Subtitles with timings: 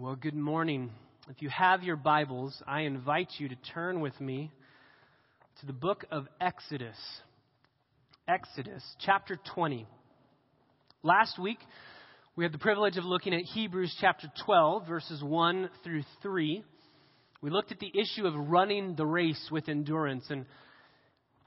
[0.00, 0.88] Well, good morning.
[1.28, 4.50] If you have your Bibles, I invite you to turn with me
[5.60, 6.96] to the book of Exodus.
[8.26, 9.86] Exodus, chapter 20.
[11.02, 11.58] Last week,
[12.34, 16.64] we had the privilege of looking at Hebrews chapter 12, verses 1 through 3.
[17.42, 20.46] We looked at the issue of running the race with endurance, and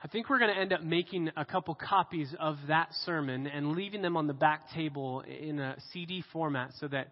[0.04, 3.72] I think we're going to end up making a couple copies of that sermon and
[3.72, 7.08] leaving them on the back table in a CD format so that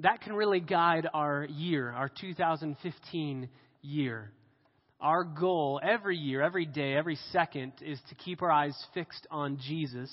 [0.00, 3.48] that can really guide our year, our 2015
[3.82, 4.32] year.
[5.00, 9.58] Our goal every year, every day, every second is to keep our eyes fixed on
[9.58, 10.12] Jesus.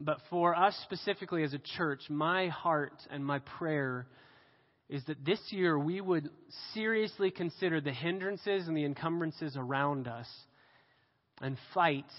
[0.00, 4.06] But for us specifically as a church, my heart and my prayer
[4.88, 6.30] is that this year we would
[6.74, 10.28] seriously consider the hindrances and the encumbrances around us
[11.40, 12.10] and fight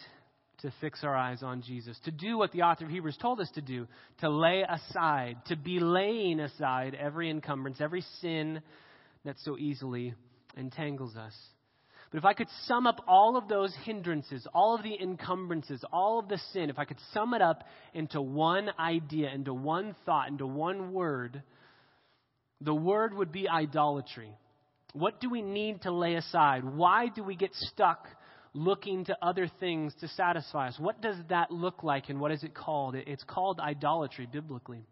[0.62, 3.50] to fix our eyes on Jesus, to do what the author of Hebrews told us
[3.56, 3.88] to do,
[4.20, 8.62] to lay aside, to be laying aside every encumbrance, every sin
[9.26, 10.14] that so easily
[10.58, 11.34] entangles us.
[12.12, 16.20] But if I could sum up all of those hindrances, all of the encumbrances, all
[16.20, 17.64] of the sin, if I could sum it up
[17.94, 21.44] into one idea, into one thought, into one word,
[22.62, 24.32] the word would be idolatry.
[24.94, 26.64] What do we need to lay aside?
[26.64, 28.08] Why do we get stuck
[28.54, 30.76] looking to other things to satisfy us?
[30.80, 32.96] What does that look like and what is it called?
[32.96, 34.86] It's called idolatry biblically.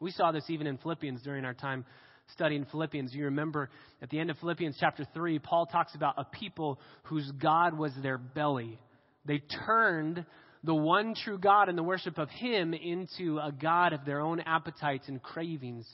[0.00, 1.84] We saw this even in Philippians during our time
[2.32, 3.14] studying Philippians.
[3.14, 3.70] You remember
[4.02, 7.92] at the end of Philippians chapter 3, Paul talks about a people whose God was
[8.02, 8.78] their belly.
[9.24, 10.24] They turned
[10.64, 14.40] the one true God and the worship of Him into a God of their own
[14.40, 15.86] appetites and cravings.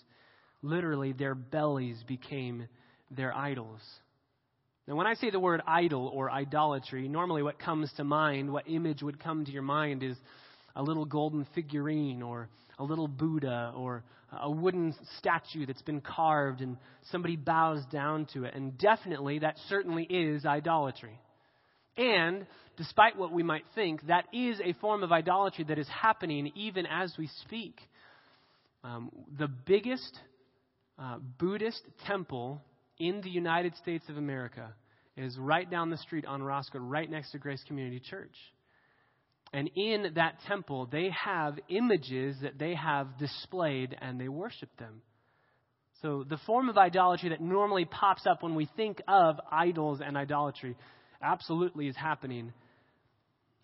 [0.63, 2.69] Literally, their bellies became
[3.11, 3.81] their idols.
[4.87, 8.69] Now, when I say the word idol or idolatry, normally what comes to mind, what
[8.69, 10.17] image would come to your mind is
[10.77, 14.05] a little golden figurine or a little Buddha or
[14.39, 16.77] a wooden statue that's been carved and
[17.11, 18.55] somebody bows down to it.
[18.55, 21.19] And definitely, that certainly is idolatry.
[21.97, 22.47] And
[22.77, 26.87] despite what we might think, that is a form of idolatry that is happening even
[26.87, 27.81] as we speak.
[28.83, 30.19] Um, the biggest
[30.99, 32.61] uh, Buddhist temple
[32.99, 34.73] in the United States of America
[35.17, 38.35] is right down the street on Roscoe, right next to Grace Community Church.
[39.53, 45.03] And in that temple, they have images that they have displayed and they worship them.
[46.03, 50.17] So the form of idolatry that normally pops up when we think of idols and
[50.17, 50.77] idolatry
[51.23, 52.53] absolutely is happening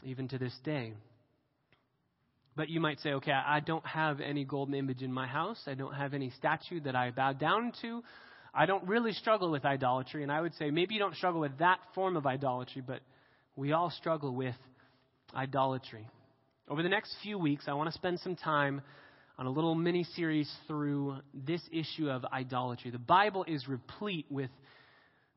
[0.05, 0.95] even to this day.
[2.57, 5.61] But you might say, okay, I don't have any golden image in my house.
[5.67, 8.03] I don't have any statue that I bow down to.
[8.53, 11.59] I don't really struggle with idolatry, and I would say maybe you don't struggle with
[11.59, 13.01] that form of idolatry, but
[13.57, 14.57] we all struggle with
[15.35, 16.09] idolatry.
[16.69, 18.83] Over the next few weeks, I want to spend some time
[19.39, 22.91] on a little mini series through this issue of idolatry.
[22.91, 24.51] The Bible is replete with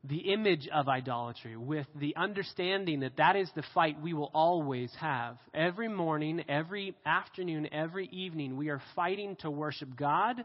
[0.02, 4.92] the image of idolatry, with the understanding that that is the fight we will always
[5.00, 5.38] have.
[5.54, 10.44] Every morning, every afternoon, every evening, we are fighting to worship God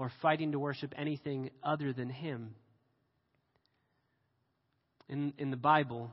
[0.00, 2.54] or fighting to worship anything other than Him.
[5.10, 6.10] In, in the Bible,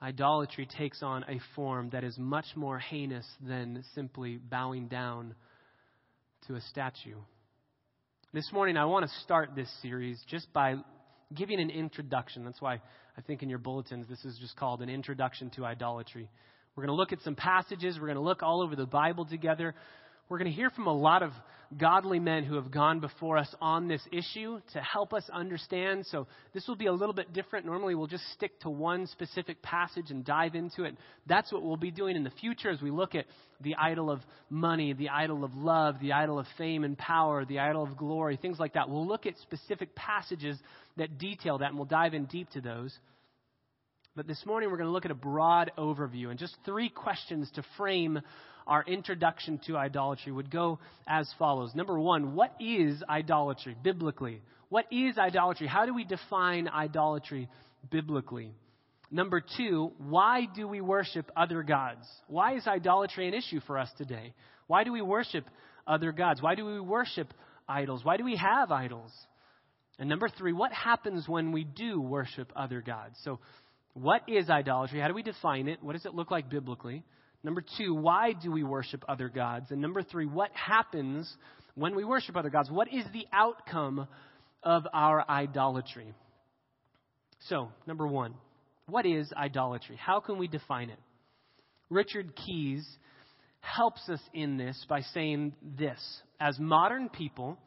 [0.00, 5.34] idolatry takes on a form that is much more heinous than simply bowing down
[6.46, 7.16] to a statue.
[8.32, 10.76] This morning, I want to start this series just by
[11.34, 12.44] giving an introduction.
[12.44, 16.30] That's why I think in your bulletins this is just called an introduction to idolatry.
[16.76, 17.96] We're going to look at some passages.
[17.98, 19.74] We're going to look all over the Bible together.
[20.28, 21.32] We're going to hear from a lot of
[21.78, 26.04] godly men who have gone before us on this issue to help us understand.
[26.10, 27.64] So this will be a little bit different.
[27.64, 30.96] Normally, we'll just stick to one specific passage and dive into it.
[31.26, 33.24] That's what we'll be doing in the future as we look at
[33.62, 37.60] the idol of money, the idol of love, the idol of fame and power, the
[37.60, 38.90] idol of glory, things like that.
[38.90, 40.58] We'll look at specific passages
[40.98, 42.94] that detail that, and we'll dive in deep to those.
[44.14, 47.50] But this morning, we're going to look at a broad overview and just three questions
[47.54, 48.20] to frame
[48.68, 51.74] our introduction to idolatry would go as follows.
[51.74, 54.42] Number one, what is idolatry biblically?
[54.68, 55.66] What is idolatry?
[55.66, 57.48] How do we define idolatry
[57.90, 58.52] biblically?
[59.10, 62.06] Number two, why do we worship other gods?
[62.26, 64.34] Why is idolatry an issue for us today?
[64.66, 65.46] Why do we worship
[65.86, 66.42] other gods?
[66.42, 67.32] Why do we worship
[67.66, 68.04] idols?
[68.04, 69.10] Why do we have idols?
[69.98, 73.18] And number three, what happens when we do worship other gods?
[73.24, 73.40] So,
[73.94, 75.00] what is idolatry?
[75.00, 75.82] How do we define it?
[75.82, 77.02] What does it look like biblically?
[77.44, 79.70] Number two, why do we worship other gods?
[79.70, 81.32] And number three, what happens
[81.74, 82.70] when we worship other gods?
[82.70, 84.08] What is the outcome
[84.62, 86.12] of our idolatry?
[87.48, 88.34] So, number one,
[88.86, 89.96] what is idolatry?
[89.96, 90.98] How can we define it?
[91.90, 92.86] Richard Keyes
[93.60, 96.00] helps us in this by saying this.
[96.40, 97.58] As modern people,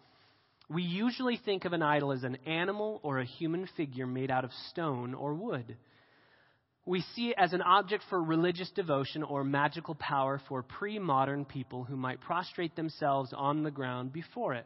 [0.69, 4.45] we usually think of an idol as an animal or a human figure made out
[4.45, 5.77] of stone or wood.
[6.85, 11.45] We see it as an object for religious devotion or magical power for pre modern
[11.45, 14.65] people who might prostrate themselves on the ground before it.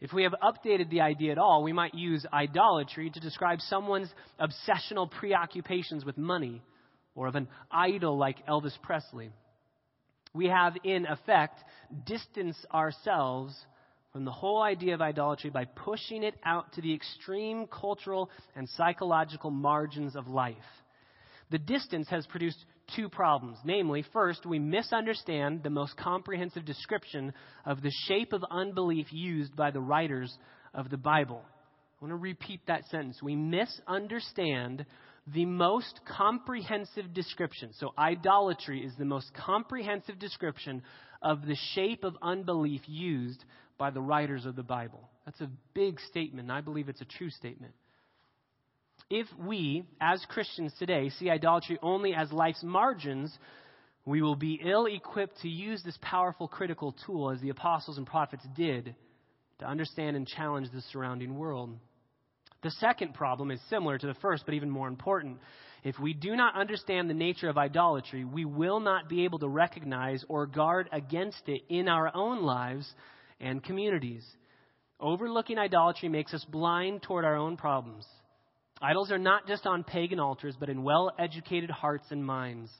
[0.00, 4.08] If we have updated the idea at all, we might use idolatry to describe someone's
[4.40, 6.62] obsessional preoccupations with money
[7.14, 9.30] or of an idol like Elvis Presley.
[10.32, 11.58] We have, in effect,
[12.06, 13.54] distanced ourselves
[14.12, 18.68] from the whole idea of idolatry by pushing it out to the extreme cultural and
[18.70, 20.56] psychological margins of life.
[21.50, 22.64] The distance has produced
[22.94, 23.58] two problems.
[23.64, 27.32] Namely, first, we misunderstand the most comprehensive description
[27.64, 30.36] of the shape of unbelief used by the writers
[30.74, 31.42] of the Bible.
[31.44, 33.20] I want to repeat that sentence.
[33.22, 34.86] We misunderstand
[35.26, 37.72] the most comprehensive description.
[37.74, 40.82] So, idolatry is the most comprehensive description
[41.20, 43.44] of the shape of unbelief used
[43.76, 45.08] by the writers of the Bible.
[45.24, 47.74] That's a big statement, I believe it's a true statement.
[49.10, 53.36] If we, as Christians today, see idolatry only as life's margins,
[54.04, 58.06] we will be ill equipped to use this powerful critical tool as the apostles and
[58.06, 58.94] prophets did
[59.58, 61.76] to understand and challenge the surrounding world.
[62.62, 65.38] The second problem is similar to the first, but even more important.
[65.82, 69.48] If we do not understand the nature of idolatry, we will not be able to
[69.48, 72.88] recognize or guard against it in our own lives
[73.40, 74.24] and communities.
[75.00, 78.06] Overlooking idolatry makes us blind toward our own problems.
[78.82, 82.70] Idols are not just on pagan altars, but in well educated hearts and minds.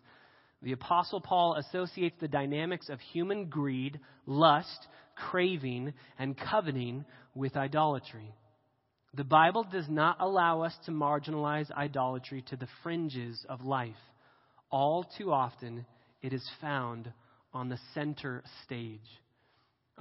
[0.62, 7.04] The Apostle Paul associates the dynamics of human greed, lust, craving, and coveting
[7.34, 8.34] with idolatry.
[9.14, 13.96] The Bible does not allow us to marginalize idolatry to the fringes of life.
[14.70, 15.84] All too often,
[16.22, 17.12] it is found
[17.52, 19.00] on the center stage.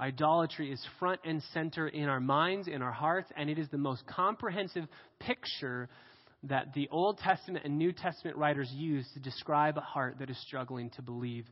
[0.00, 3.78] Idolatry is front and center in our minds, in our hearts, and it is the
[3.78, 4.86] most comprehensive
[5.18, 5.90] picture
[6.44, 10.40] that the Old Testament and New Testament writers use to describe a heart that is
[10.40, 11.44] struggling to believe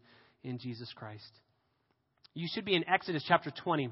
[0.45, 1.31] in Jesus Christ.
[2.33, 3.91] You should be in Exodus chapter 20.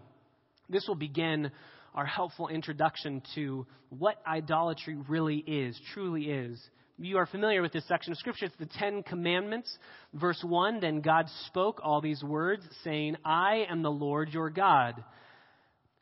[0.70, 1.50] This will begin
[1.94, 6.58] our helpful introduction to what idolatry really is, truly is.
[6.98, 8.46] You are familiar with this section of Scripture.
[8.46, 9.76] It's the Ten Commandments.
[10.14, 15.04] Verse 1 Then God spoke all these words, saying, I am the Lord your God,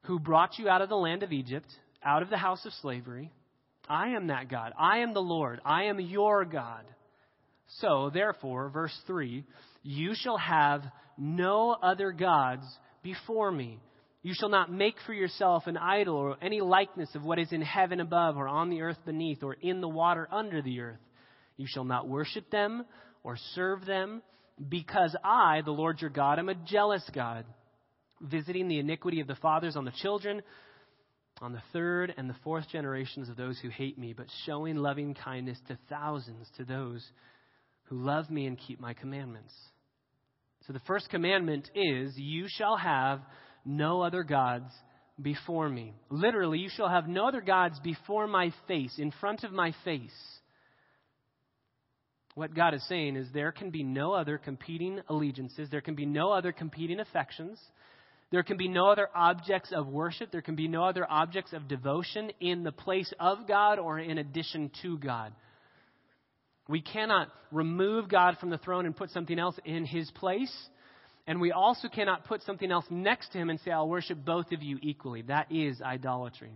[0.02, 1.66] who brought you out of the land of Egypt,
[2.04, 3.32] out of the house of slavery.
[3.88, 4.72] I am that God.
[4.78, 5.60] I am the Lord.
[5.64, 6.84] I am your God.
[7.80, 9.44] So, therefore, verse 3
[9.82, 10.84] You shall have
[11.18, 12.64] no other gods
[13.02, 13.80] before me.
[14.24, 17.60] You shall not make for yourself an idol or any likeness of what is in
[17.60, 21.00] heaven above, or on the earth beneath, or in the water under the earth.
[21.58, 22.86] You shall not worship them
[23.22, 24.22] or serve them,
[24.66, 27.44] because I, the Lord your God, am a jealous God,
[28.18, 30.40] visiting the iniquity of the fathers on the children,
[31.42, 35.12] on the third and the fourth generations of those who hate me, but showing loving
[35.12, 37.04] kindness to thousands to those
[37.84, 39.52] who love me and keep my commandments.
[40.66, 43.20] So the first commandment is, You shall have
[43.64, 44.72] no other gods
[45.20, 45.94] before me.
[46.10, 50.10] Literally, you shall have no other gods before my face, in front of my face.
[52.34, 56.06] What God is saying is there can be no other competing allegiances, there can be
[56.06, 57.60] no other competing affections,
[58.32, 61.68] there can be no other objects of worship, there can be no other objects of
[61.68, 65.32] devotion in the place of God or in addition to God.
[66.68, 70.52] We cannot remove God from the throne and put something else in his place.
[71.26, 74.52] And we also cannot put something else next to him and say, I'll worship both
[74.52, 75.22] of you equally.
[75.22, 76.52] That is idolatry.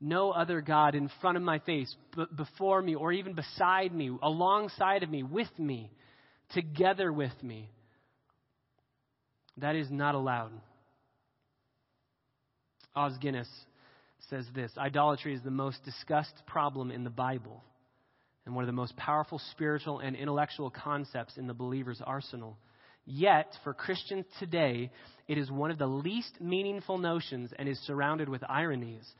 [0.00, 4.16] No other God in front of my face, b- before me, or even beside me,
[4.22, 5.90] alongside of me, with me,
[6.54, 7.68] together with me.
[9.56, 10.52] That is not allowed.
[12.94, 13.48] Os Guinness
[14.30, 17.64] says this Idolatry is the most discussed problem in the Bible
[18.46, 22.56] and one of the most powerful spiritual and intellectual concepts in the believer's arsenal.
[23.10, 24.90] Yet, for Christians today,
[25.28, 29.10] it is one of the least meaningful notions and is surrounded with ironies.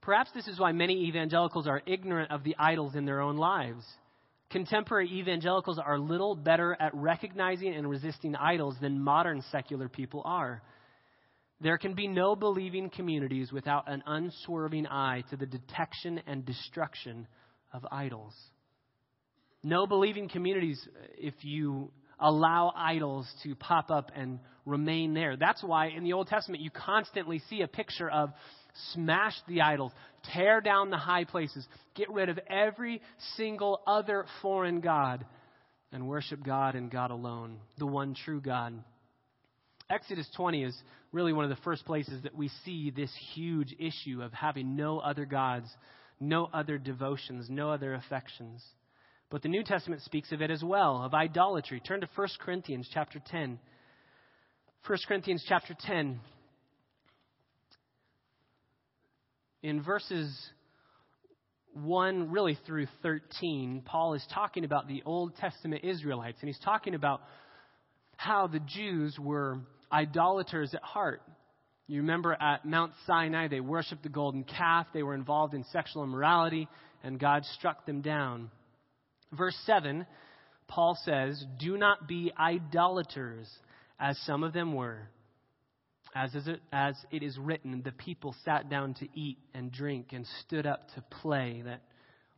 [0.00, 3.84] Perhaps this is why many evangelicals are ignorant of the idols in their own lives.
[4.50, 10.62] Contemporary evangelicals are little better at recognizing and resisting idols than modern secular people are.
[11.60, 17.26] There can be no believing communities without an unswerving eye to the detection and destruction
[17.72, 18.36] of idols.
[19.64, 20.80] No believing communities,
[21.18, 25.36] if you allow idols to pop up and remain there.
[25.36, 28.32] That's why in the Old Testament you constantly see a picture of
[28.92, 29.92] smash the idols,
[30.32, 33.00] tear down the high places, get rid of every
[33.36, 35.24] single other foreign God,
[35.92, 38.74] and worship God and God alone, the one true God.
[39.88, 40.76] Exodus 20 is
[41.12, 44.98] really one of the first places that we see this huge issue of having no
[44.98, 45.68] other gods,
[46.18, 48.64] no other devotions, no other affections.
[49.30, 51.80] But the New Testament speaks of it as well, of idolatry.
[51.80, 53.58] Turn to 1 Corinthians chapter 10.
[54.86, 56.20] 1 Corinthians chapter 10.
[59.64, 60.32] In verses
[61.74, 66.94] 1 really through 13, Paul is talking about the Old Testament Israelites, and he's talking
[66.94, 67.20] about
[68.16, 69.58] how the Jews were
[69.92, 71.20] idolaters at heart.
[71.88, 76.04] You remember at Mount Sinai, they worshiped the golden calf, they were involved in sexual
[76.04, 76.68] immorality,
[77.02, 78.50] and God struck them down.
[79.32, 80.06] Verse 7,
[80.68, 83.48] Paul says, Do not be idolaters,
[83.98, 85.08] as some of them were.
[86.14, 90.08] As, is it, as it is written, the people sat down to eat and drink
[90.12, 91.62] and stood up to play.
[91.64, 91.82] That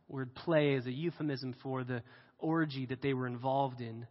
[0.07, 2.01] word play is a euphemism for the
[2.39, 4.05] orgy that they were involved in.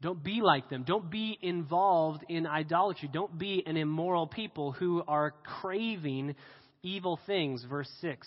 [0.00, 0.84] Don't be like them.
[0.84, 3.10] Don't be involved in idolatry.
[3.12, 6.34] Don't be an immoral people who are craving
[6.82, 7.64] evil things.
[7.68, 8.26] Verse 6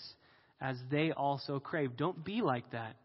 [0.60, 1.96] as they also crave.
[1.96, 2.96] Don't be like that.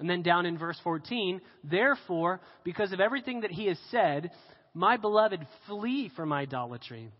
[0.00, 4.30] And then down in verse 14, therefore, because of everything that he has said,
[4.72, 7.10] my beloved, flee from idolatry.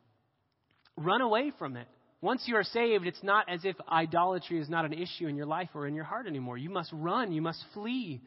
[0.97, 1.87] Run away from it.
[2.23, 5.47] Once you are saved, it's not as if idolatry is not an issue in your
[5.47, 6.57] life or in your heart anymore.
[6.57, 8.23] You must run, you must flee.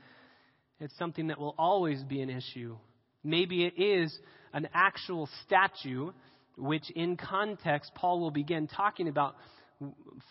[0.80, 2.78] It's something that will always be an issue.
[3.24, 4.16] Maybe it is
[4.54, 6.12] an actual statue,
[6.58, 9.36] which in context, Paul will begin talking about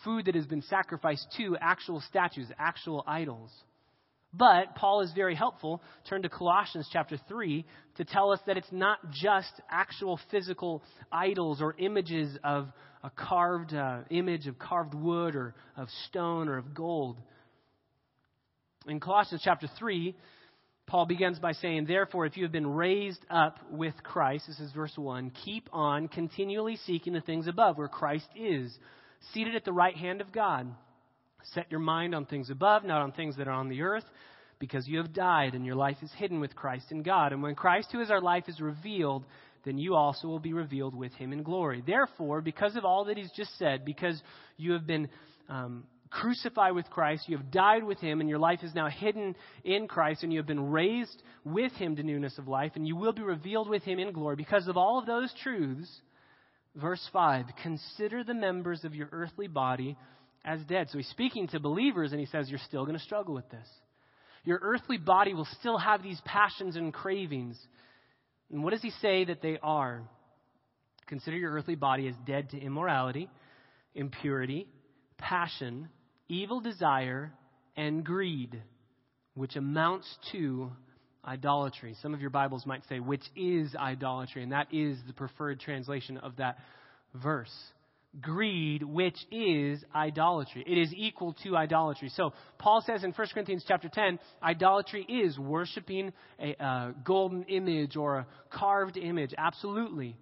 [0.03, 3.51] food that has been sacrificed to actual statues, actual idols.
[4.33, 5.81] But Paul is very helpful.
[6.09, 7.65] Turn to Colossians chapter 3
[7.97, 12.69] to tell us that it's not just actual physical idols or images of
[13.03, 17.17] a carved uh, image of carved wood or of stone or of gold.
[18.87, 20.15] In Colossians chapter 3,
[20.87, 24.71] Paul begins by saying, Therefore, if you have been raised up with Christ, this is
[24.73, 28.77] verse 1, keep on continually seeking the things above where Christ is,
[29.33, 30.73] seated at the right hand of God.
[31.53, 34.05] Set your mind on things above, not on things that are on the earth,
[34.59, 37.33] because you have died and your life is hidden with Christ in God.
[37.33, 39.25] And when Christ, who is our life, is revealed,
[39.65, 41.83] then you also will be revealed with him in glory.
[41.85, 44.21] Therefore, because of all that he's just said, because
[44.57, 45.09] you have been
[45.49, 49.35] um, crucified with Christ, you have died with him, and your life is now hidden
[49.63, 52.95] in Christ, and you have been raised with him to newness of life, and you
[52.95, 54.35] will be revealed with him in glory.
[54.35, 55.89] Because of all of those truths,
[56.75, 59.97] verse 5 consider the members of your earthly body
[60.45, 60.89] as dead.
[60.89, 63.67] So he's speaking to believers, and he says, You're still going to struggle with this.
[64.43, 67.57] Your earthly body will still have these passions and cravings.
[68.51, 70.03] And what does he say that they are?
[71.07, 73.29] Consider your earthly body as dead to immorality,
[73.95, 74.67] impurity,
[75.17, 75.89] passion,
[76.27, 77.31] evil desire,
[77.77, 78.61] and greed,
[79.33, 80.71] which amounts to
[81.25, 81.95] idolatry.
[82.01, 86.17] Some of your Bibles might say, which is idolatry, and that is the preferred translation
[86.17, 86.57] of that
[87.13, 87.53] verse
[88.21, 90.63] greed, which is idolatry.
[90.67, 92.09] It is equal to idolatry.
[92.09, 97.95] So Paul says in 1 Corinthians chapter 10, idolatry is worshiping a, a golden image
[97.95, 99.33] or a carved image.
[99.37, 100.15] Absolutely.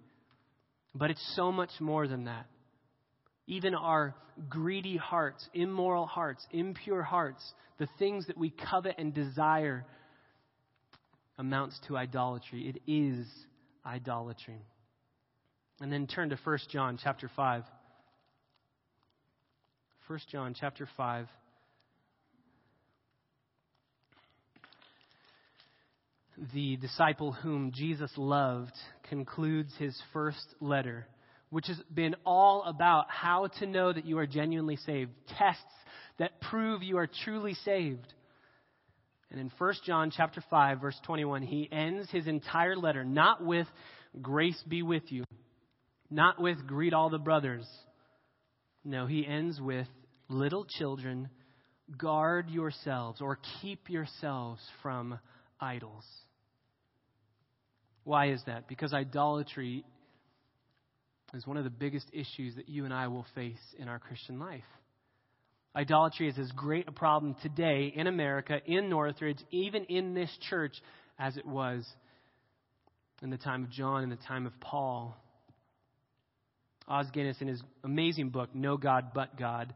[0.94, 2.46] But it's so much more than that.
[3.46, 4.14] Even our
[4.48, 7.42] greedy hearts, immoral hearts, impure hearts,
[7.78, 9.84] the things that we covet and desire
[11.38, 12.68] amounts to idolatry.
[12.68, 13.26] It is
[13.84, 14.62] idolatry.
[15.80, 17.64] And then turn to 1 John chapter 5.
[20.08, 21.28] 1 John chapter 5.
[26.52, 28.74] The disciple whom Jesus loved
[29.08, 31.06] concludes his first letter,
[31.50, 35.62] which has been all about how to know that you are genuinely saved, tests
[36.18, 38.12] that prove you are truly saved.
[39.30, 43.68] And in 1 John chapter 5 verse 21, he ends his entire letter not with
[44.20, 45.24] grace be with you,
[46.10, 47.68] not with greet all the brothers.
[48.84, 49.86] No, he ends with
[50.28, 51.28] Little children,
[51.98, 55.18] guard yourselves or keep yourselves from
[55.60, 56.04] idols.
[58.04, 58.66] Why is that?
[58.66, 59.84] Because idolatry
[61.34, 64.38] is one of the biggest issues that you and I will face in our Christian
[64.38, 64.64] life.
[65.76, 70.74] Idolatry is as great a problem today in America, in Northridge, even in this church,
[71.18, 71.86] as it was
[73.22, 75.16] in the time of John, in the time of Paul.
[76.88, 79.74] Os Guinness, in his amazing book, No God But God,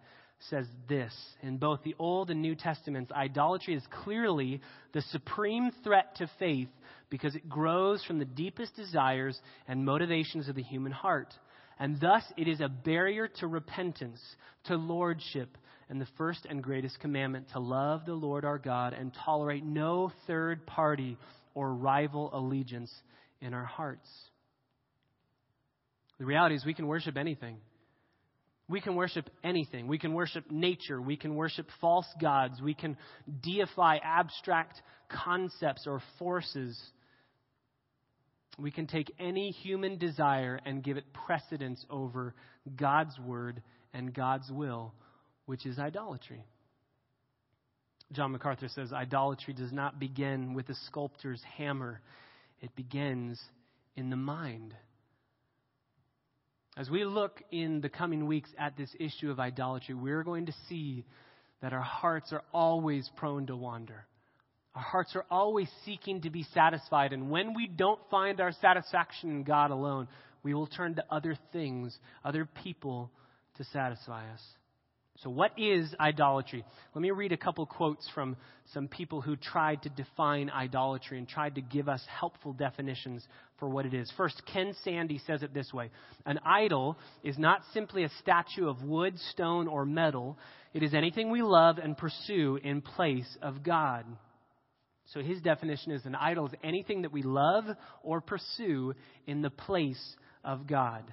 [0.50, 4.60] says this In both the Old and New Testaments, idolatry is clearly
[4.92, 6.68] the supreme threat to faith
[7.10, 11.32] because it grows from the deepest desires and motivations of the human heart.
[11.78, 14.20] And thus, it is a barrier to repentance,
[14.64, 15.56] to lordship,
[15.88, 20.10] and the first and greatest commandment to love the Lord our God and tolerate no
[20.26, 21.16] third party
[21.54, 22.92] or rival allegiance
[23.40, 24.08] in our hearts.
[26.18, 27.58] The reality is, we can worship anything.
[28.68, 29.86] We can worship anything.
[29.86, 31.00] We can worship nature.
[31.00, 32.60] We can worship false gods.
[32.60, 32.96] We can
[33.42, 36.80] deify abstract concepts or forces.
[38.58, 42.34] We can take any human desire and give it precedence over
[42.74, 43.62] God's word
[43.94, 44.94] and God's will,
[45.44, 46.42] which is idolatry.
[48.12, 52.00] John MacArthur says idolatry does not begin with a sculptor's hammer,
[52.60, 53.40] it begins
[53.96, 54.74] in the mind.
[56.78, 60.54] As we look in the coming weeks at this issue of idolatry, we're going to
[60.68, 61.06] see
[61.62, 64.04] that our hearts are always prone to wander.
[64.74, 69.30] Our hearts are always seeking to be satisfied, and when we don't find our satisfaction
[69.30, 70.06] in God alone,
[70.42, 73.10] we will turn to other things, other people
[73.56, 74.42] to satisfy us.
[75.20, 76.62] So, what is idolatry?
[76.94, 78.36] Let me read a couple quotes from
[78.74, 83.26] some people who tried to define idolatry and tried to give us helpful definitions
[83.58, 84.12] for what it is.
[84.16, 85.90] First, Ken Sande says it this way
[86.24, 90.38] An idol is not simply a statue of wood, stone, or metal,
[90.74, 94.04] it is anything we love and pursue in place of God.
[95.12, 97.64] So, his definition is an idol is anything that we love
[98.02, 98.92] or pursue
[99.26, 101.04] in the place of God.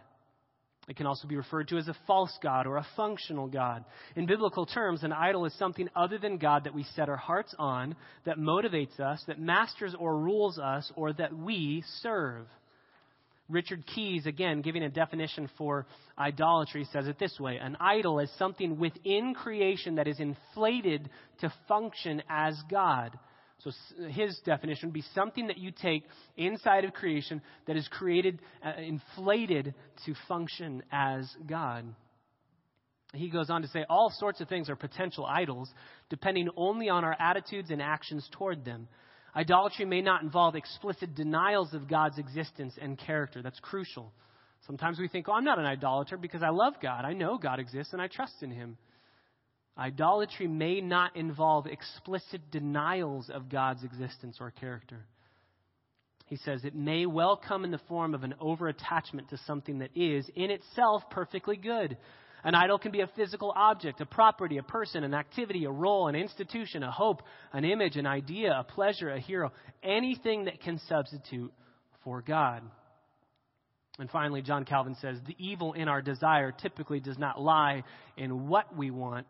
[0.87, 3.85] It can also be referred to as a false God or a functional God.
[4.15, 7.55] In biblical terms, an idol is something other than God that we set our hearts
[7.57, 12.47] on, that motivates us, that masters or rules us, or that we serve.
[13.49, 15.85] Richard Keyes, again, giving a definition for
[16.17, 21.09] idolatry, says it this way An idol is something within creation that is inflated
[21.39, 23.17] to function as God.
[23.63, 23.71] So
[24.09, 26.03] his definition would be something that you take
[26.35, 29.73] inside of creation that is created, uh, inflated
[30.05, 31.85] to function as God.
[33.13, 35.69] He goes on to say all sorts of things are potential idols,
[36.09, 38.87] depending only on our attitudes and actions toward them.
[39.35, 43.41] Idolatry may not involve explicit denials of God's existence and character.
[43.41, 44.11] That's crucial.
[44.65, 47.05] Sometimes we think, oh, I'm not an idolater because I love God.
[47.05, 48.77] I know God exists and I trust in Him.
[49.77, 55.05] Idolatry may not involve explicit denials of God's existence or character.
[56.27, 59.79] He says it may well come in the form of an over attachment to something
[59.79, 61.97] that is, in itself, perfectly good.
[62.43, 66.07] An idol can be a physical object, a property, a person, an activity, a role,
[66.07, 67.21] an institution, a hope,
[67.53, 71.53] an image, an idea, a pleasure, a hero, anything that can substitute
[72.03, 72.61] for God.
[73.99, 77.83] And finally, John Calvin says the evil in our desire typically does not lie
[78.17, 79.27] in what we want,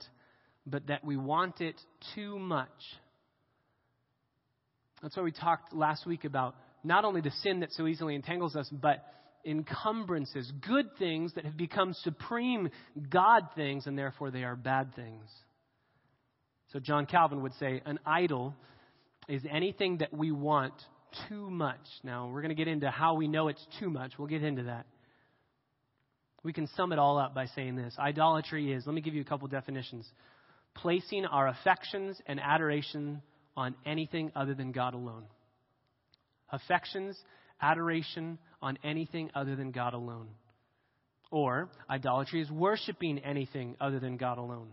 [0.66, 1.80] but that we want it
[2.16, 2.70] too much.
[5.02, 8.56] That's why we talked last week about not only the sin that so easily entangles
[8.56, 9.06] us, but
[9.46, 12.70] encumbrances, good things that have become supreme
[13.10, 15.30] God things, and therefore they are bad things.
[16.72, 18.56] So John Calvin would say an idol
[19.28, 20.74] is anything that we want
[21.30, 21.86] too much.
[22.04, 24.14] Now, we're going to get into how we know it's too much.
[24.18, 24.86] We'll get into that.
[26.44, 29.22] We can sum it all up by saying this idolatry is, let me give you
[29.22, 30.10] a couple definitions
[30.76, 33.22] placing our affections and adoration
[33.56, 35.24] on anything other than God alone.
[36.52, 37.18] Affections,
[37.62, 40.28] adoration on anything other than God alone.
[41.32, 44.70] Or idolatry is worshiping anything other than God alone.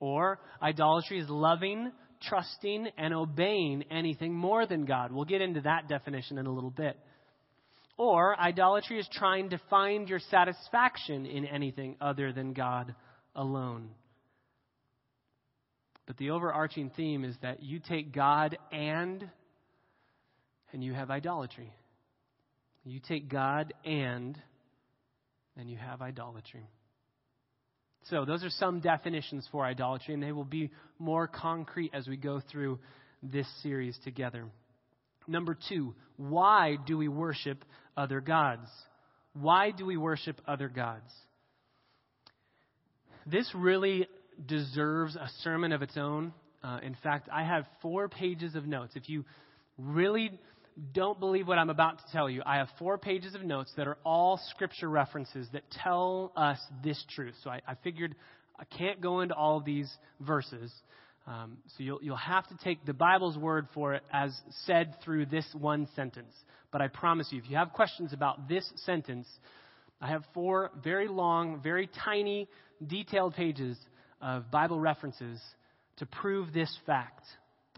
[0.00, 1.92] Or idolatry is loving,
[2.22, 5.12] trusting, and obeying anything more than God.
[5.12, 6.96] We'll get into that definition in a little bit.
[7.98, 12.94] Or idolatry is trying to find your satisfaction in anything other than God
[13.34, 13.90] alone.
[16.08, 19.30] But the overarching theme is that you take God and
[20.72, 21.70] and you have idolatry.
[22.82, 24.36] You take God and
[25.58, 26.66] and you have idolatry.
[28.04, 32.16] So, those are some definitions for idolatry, and they will be more concrete as we
[32.16, 32.78] go through
[33.22, 34.46] this series together.
[35.26, 37.62] Number two, why do we worship
[37.98, 38.70] other gods?
[39.34, 41.12] Why do we worship other gods?
[43.26, 44.08] This really
[44.46, 46.32] deserves a sermon of its own.
[46.62, 48.94] Uh, in fact, I have four pages of notes.
[48.96, 49.24] If you
[49.76, 50.38] really
[50.92, 53.86] don't believe what I'm about to tell you, I have four pages of notes that
[53.86, 57.34] are all scripture references that tell us this truth.
[57.42, 58.14] So I, I figured
[58.58, 60.72] I can't go into all of these verses.
[61.26, 65.26] Um, so you'll, you'll have to take the Bible's word for it as said through
[65.26, 66.32] this one sentence.
[66.70, 69.26] But I promise you, if you have questions about this sentence,
[70.00, 72.48] I have four very long, very tiny,
[72.86, 73.76] detailed pages
[74.20, 75.40] of Bible references
[75.98, 77.24] to prove this fact.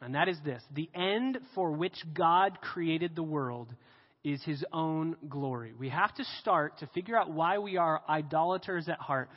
[0.03, 3.74] And that is this the end for which God created the world
[4.22, 5.72] is his own glory.
[5.79, 9.31] We have to start to figure out why we are idolaters at heart.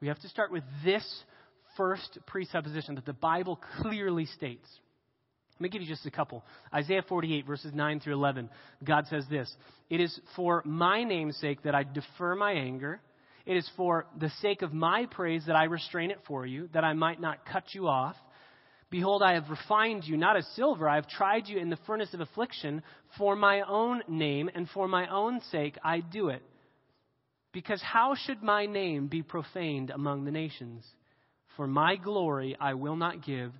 [0.00, 1.04] We have to start with this
[1.76, 4.66] first presupposition that the Bible clearly states.
[5.58, 6.42] Let me give you just a couple.
[6.72, 8.48] Isaiah 48, verses 9 through 11.
[8.82, 9.54] God says this
[9.90, 13.00] It is for my name's sake that I defer my anger.
[13.50, 16.84] It is for the sake of my praise that I restrain it for you, that
[16.84, 18.14] I might not cut you off.
[18.90, 20.88] Behold, I have refined you, not as silver.
[20.88, 22.80] I have tried you in the furnace of affliction.
[23.18, 26.44] For my own name and for my own sake I do it.
[27.50, 30.86] Because how should my name be profaned among the nations?
[31.56, 33.52] For my glory I will not give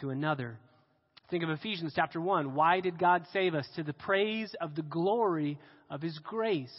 [0.00, 0.58] to another.
[1.28, 2.54] Think of Ephesians chapter 1.
[2.54, 3.68] Why did God save us?
[3.76, 5.58] To the praise of the glory
[5.90, 6.72] of his grace.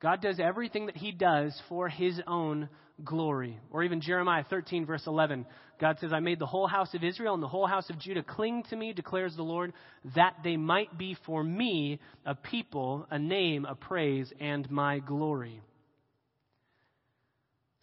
[0.00, 2.68] God does everything that he does for his own
[3.04, 3.58] glory.
[3.70, 5.46] Or even Jeremiah 13, verse 11.
[5.80, 8.22] God says, I made the whole house of Israel and the whole house of Judah
[8.22, 9.72] cling to me, declares the Lord,
[10.14, 15.60] that they might be for me a people, a name, a praise, and my glory.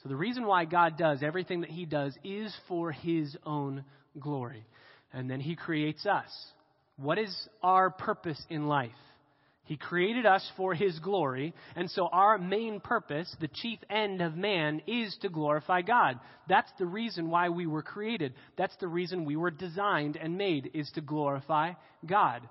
[0.02, 3.86] So the reason why God does everything that he does is for his own
[4.19, 4.65] glory.
[5.13, 6.30] And then he creates us.
[6.97, 8.91] What is our purpose in life?
[9.65, 14.36] He created us for His glory, and so our main purpose, the chief end of
[14.36, 16.19] man, is to glorify God.
[16.49, 18.34] That's the reason why we were created.
[18.58, 21.73] That's the reason we were designed and made, is to glorify
[22.06, 22.41] God.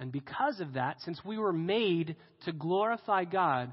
[0.00, 3.72] And because of that, since we were made to glorify God,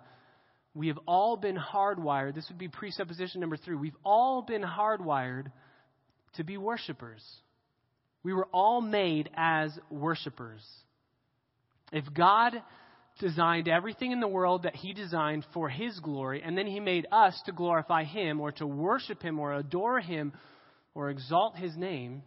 [0.75, 2.35] we have all been hardwired.
[2.35, 3.75] This would be presupposition number three.
[3.75, 5.51] We've all been hardwired
[6.35, 7.23] to be worshipers.
[8.23, 10.61] We were all made as worshipers.
[11.91, 12.53] If God
[13.19, 17.07] designed everything in the world that He designed for His glory, and then He made
[17.11, 20.33] us to glorify Him or to worship Him or adore Him
[20.95, 22.23] or exalt His name,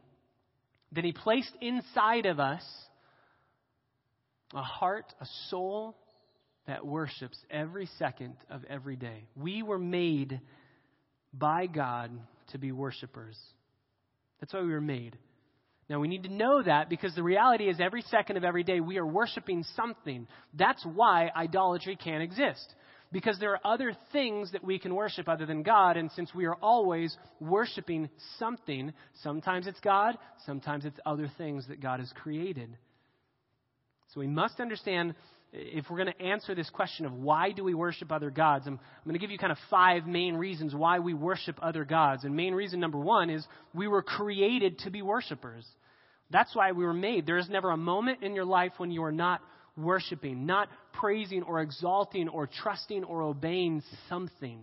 [0.92, 2.62] then He placed inside of us
[4.54, 5.96] a heart, a soul
[6.66, 9.26] that worships every second of every day.
[9.36, 10.40] We were made
[11.32, 12.10] by God
[12.52, 13.38] to be worshipers.
[14.40, 15.18] That's why we were made.
[15.88, 18.80] Now, we need to know that because the reality is every second of every day
[18.80, 20.26] we are worshiping something.
[20.54, 22.74] That's why idolatry can't exist.
[23.12, 26.46] Because there are other things that we can worship other than God, and since we
[26.46, 28.92] are always worshiping something,
[29.22, 30.16] sometimes it's God,
[30.46, 32.76] sometimes it's other things that God has created.
[34.12, 35.14] So we must understand
[35.56, 38.74] if we're going to answer this question of why do we worship other gods, I'm,
[38.74, 42.24] I'm, going to give you kind of five main reasons why we worship other gods.
[42.24, 45.64] And main reason number one is we were created to be worshipers.
[46.30, 47.24] That's why we were made.
[47.24, 49.40] There is never a moment in your life when you are not
[49.76, 54.60] worshiping, not praising or exalting or trusting or obeying something.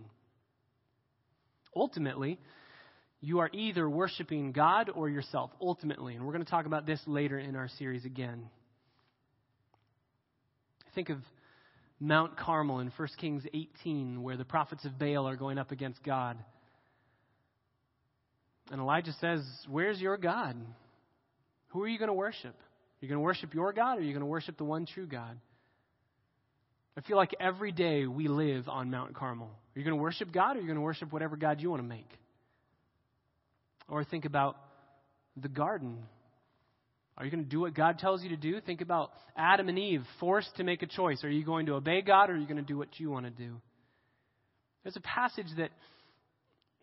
[1.74, 2.38] Ultimately,
[3.22, 6.16] you are either worshiping God or yourself, ultimately.
[6.16, 8.50] And we're going to talk about this later in our series again.
[10.94, 11.18] Think of
[12.00, 16.02] Mount Carmel in 1 Kings 18, where the prophets of Baal are going up against
[16.02, 16.36] God.
[18.70, 20.56] And Elijah says, Where's your God?
[21.68, 22.54] Who are you going to worship?
[23.00, 24.86] You're you going to worship your God or are you going to worship the one
[24.86, 25.38] true God?
[26.96, 29.48] I feel like every day we live on Mount Carmel.
[29.48, 31.70] Are you going to worship God or are you going to worship whatever God you
[31.70, 32.08] want to make?
[33.88, 34.56] Or think about
[35.36, 35.98] the garden
[37.22, 38.60] are you going to do what God tells you to do?
[38.60, 41.22] Think about Adam and Eve forced to make a choice.
[41.22, 43.26] Are you going to obey God or are you going to do what you want
[43.26, 43.60] to do?
[44.82, 45.70] There's a passage that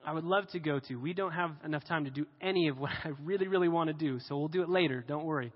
[0.08, 0.96] I would love to go to.
[0.96, 3.94] We don't have enough time to do any of what I really, really want to
[3.94, 5.04] do, so we'll do it later.
[5.06, 5.52] Don't worry.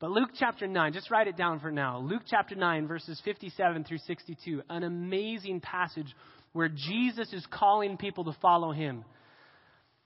[0.00, 2.00] But Luke chapter 9, just write it down for now.
[2.00, 4.60] Luke chapter 9, verses 57 through 62.
[4.68, 6.14] An amazing passage
[6.52, 9.02] where Jesus is calling people to follow him.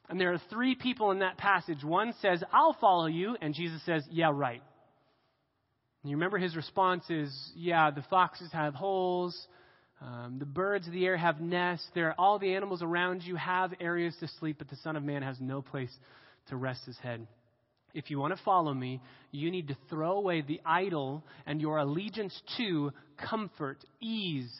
[0.08, 1.82] And there are three people in that passage.
[1.82, 3.36] One says, I'll follow you.
[3.40, 4.62] And Jesus says, Yeah, right.
[6.02, 9.36] And you remember his response is, Yeah, the foxes have holes.
[10.02, 11.86] Um, the birds of the air have nests.
[11.94, 15.22] There all the animals around you have areas to sleep, but the Son of Man
[15.22, 15.92] has no place
[16.48, 17.26] to rest his head.
[17.94, 21.78] If you want to follow me, you need to throw away the idol and your
[21.78, 22.90] allegiance to
[23.30, 24.50] comfort, ease,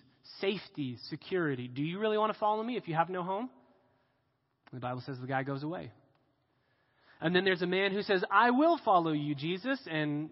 [0.41, 1.69] safety, security.
[1.69, 3.51] Do you really want to follow me if you have no home?
[4.75, 5.93] The Bible says the guy goes away.
[7.21, 9.79] And then there's a man who says, I will follow you, Jesus.
[9.91, 10.31] And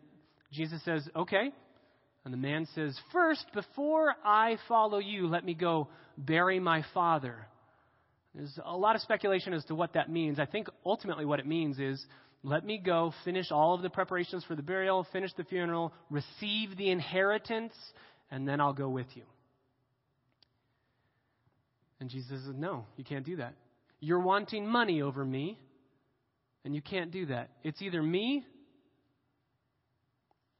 [0.53, 1.53] Jesus says, Okay.
[2.25, 7.47] And the man says, First, before I follow you, let me go bury my father.
[8.35, 10.39] There's a lot of speculation as to what that means.
[10.39, 12.05] I think ultimately what it means is
[12.43, 16.77] let me go finish all of the preparations for the burial, finish the funeral, receive
[16.77, 17.75] the inheritance,
[18.31, 19.23] and then I'll go with you.
[22.01, 23.55] And Jesus says, No, you can't do that.
[24.05, 25.61] You're wanting money over me,
[26.65, 27.51] and you can't do that.
[27.63, 28.45] It's either me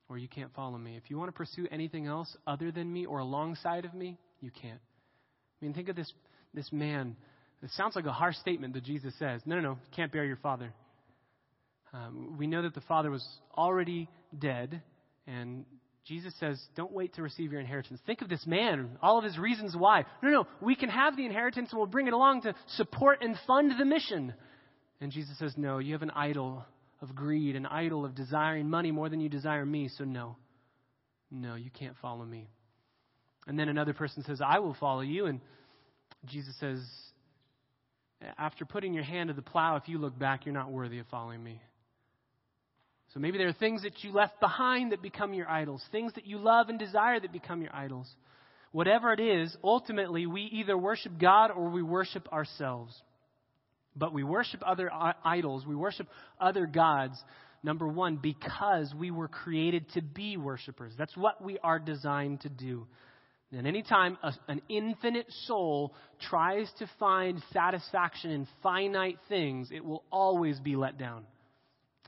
[0.09, 0.97] or you can't follow me.
[0.97, 4.53] If you want to pursue anything else other than me or alongside of me, you
[4.53, 4.79] can't.
[5.61, 6.13] I mean, think of this,
[6.55, 7.17] this man
[7.63, 9.41] It sounds like a harsh statement that Jesus says.
[9.47, 10.73] No, no, no, you can't bear your father.
[11.93, 13.25] Um, we know that the father was
[13.57, 14.83] already dead,
[15.27, 15.65] and
[16.05, 18.01] Jesus says, Don't wait to receive your inheritance.
[18.07, 20.05] Think of this man, all of his reasons why.
[20.23, 23.37] No, no, we can have the inheritance and we'll bring it along to support and
[23.47, 24.35] fund the mission.
[25.01, 26.65] And Jesus says, No, you have an idol
[27.01, 30.37] of greed, an idol of desiring money more than you desire me, so no.
[31.31, 32.49] No, you can't follow me.
[33.47, 35.27] And then another person says, I will follow you.
[35.27, 35.41] And
[36.27, 36.85] Jesus says,
[38.39, 41.07] After putting your hand to the plow, if you look back, you're not worthy of
[41.07, 41.61] following me.
[43.13, 46.27] So maybe there are things that you left behind that become your idols, things that
[46.27, 48.09] you love and desire that become your idols.
[48.71, 52.99] Whatever it is, ultimately, we either worship God or we worship ourselves.
[53.95, 54.91] But we worship other
[55.23, 56.09] idols, we worship
[56.41, 57.23] other gods,
[57.63, 60.95] number one, because we were created to be worshipers.
[60.97, 62.87] That's what we are designed to do.
[63.53, 65.93] And anytime a, an infinite soul
[66.31, 71.27] tries to find satisfaction in finite things, it will always be let down.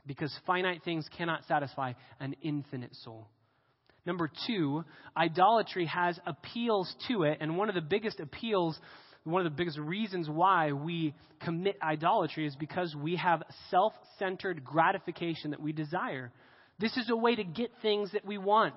[0.05, 3.27] Because finite things cannot satisfy an infinite soul.
[4.05, 4.83] Number two,
[5.17, 8.79] idolatry has appeals to it, and one of the biggest appeals,
[9.23, 13.41] one of the biggest reasons why we commit idolatry is because we have
[13.71, 16.31] self centered gratification that we desire.
[16.77, 18.75] This is a way to get things that we want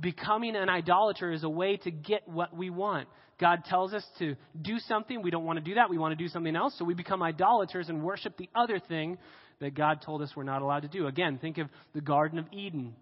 [0.00, 3.08] becoming an idolater is a way to get what we want.
[3.38, 5.22] God tells us to do something.
[5.22, 5.90] We don't want to do that.
[5.90, 6.74] We want to do something else.
[6.78, 9.18] So we become idolaters and worship the other thing
[9.60, 11.06] that God told us we're not allowed to do.
[11.06, 12.94] Again, think of the Garden of Eden.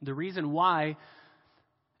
[0.00, 0.96] The reason why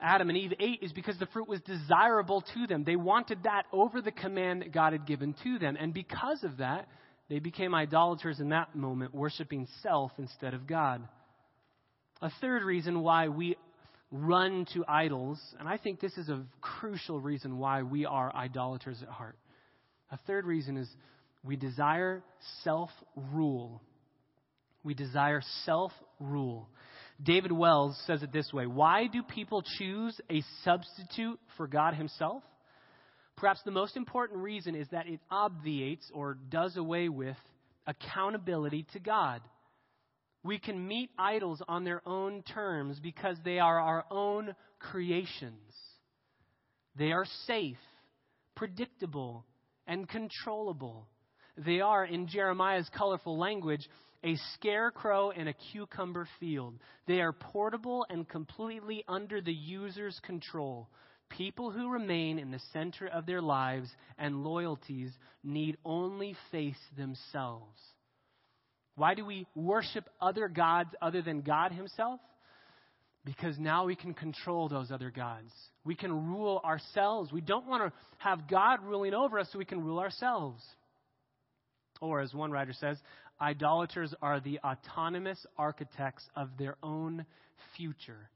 [0.00, 2.84] Adam and Eve ate is because the fruit was desirable to them.
[2.84, 5.76] They wanted that over the command that God had given to them.
[5.78, 6.88] And because of that,
[7.28, 11.06] they became idolaters in that moment, worshiping self instead of God.
[12.20, 13.56] A third reason why we
[14.12, 19.02] run to idols, and I think this is a crucial reason why we are idolaters
[19.02, 19.36] at heart.
[20.10, 20.88] A third reason is
[21.42, 22.22] we desire
[22.62, 23.82] self rule.
[24.84, 26.68] We desire self rule.
[27.22, 32.42] David Wells says it this way Why do people choose a substitute for God Himself?
[33.36, 37.36] Perhaps the most important reason is that it obviates or does away with
[37.86, 39.40] accountability to God.
[40.44, 45.72] We can meet idols on their own terms because they are our own creations.
[46.96, 47.78] They are safe,
[48.56, 49.46] predictable,
[49.86, 51.06] and controllable.
[51.56, 53.88] They are, in Jeremiah's colorful language,
[54.24, 56.74] a scarecrow in a cucumber field.
[57.06, 60.88] They are portable and completely under the user's control.
[61.28, 65.10] People who remain in the center of their lives and loyalties
[65.42, 67.80] need only face themselves.
[68.94, 72.20] Why do we worship other gods other than God Himself?
[73.24, 75.52] Because now we can control those other gods.
[75.84, 77.32] We can rule ourselves.
[77.32, 80.62] We don't want to have God ruling over us so we can rule ourselves.
[82.00, 82.98] Or, as one writer says,
[83.40, 87.24] idolaters are the autonomous architects of their own
[87.76, 88.28] future.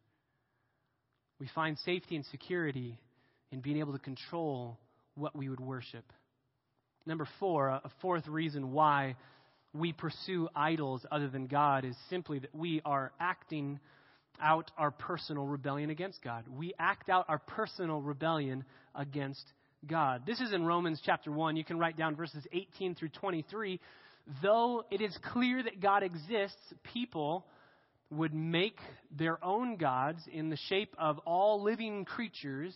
[1.40, 2.98] We find safety and security
[3.50, 4.78] in being able to control
[5.16, 6.04] what we would worship.
[7.06, 9.16] Number four, a fourth reason why
[9.78, 13.78] we pursue idols other than God is simply that we are acting
[14.40, 16.44] out our personal rebellion against God.
[16.48, 19.44] We act out our personal rebellion against
[19.86, 20.22] God.
[20.26, 21.56] This is in Romans chapter 1.
[21.56, 23.80] You can write down verses 18 through 23.
[24.42, 26.56] Though it is clear that God exists,
[26.92, 27.46] people
[28.10, 28.78] would make
[29.16, 32.74] their own gods in the shape of all living creatures,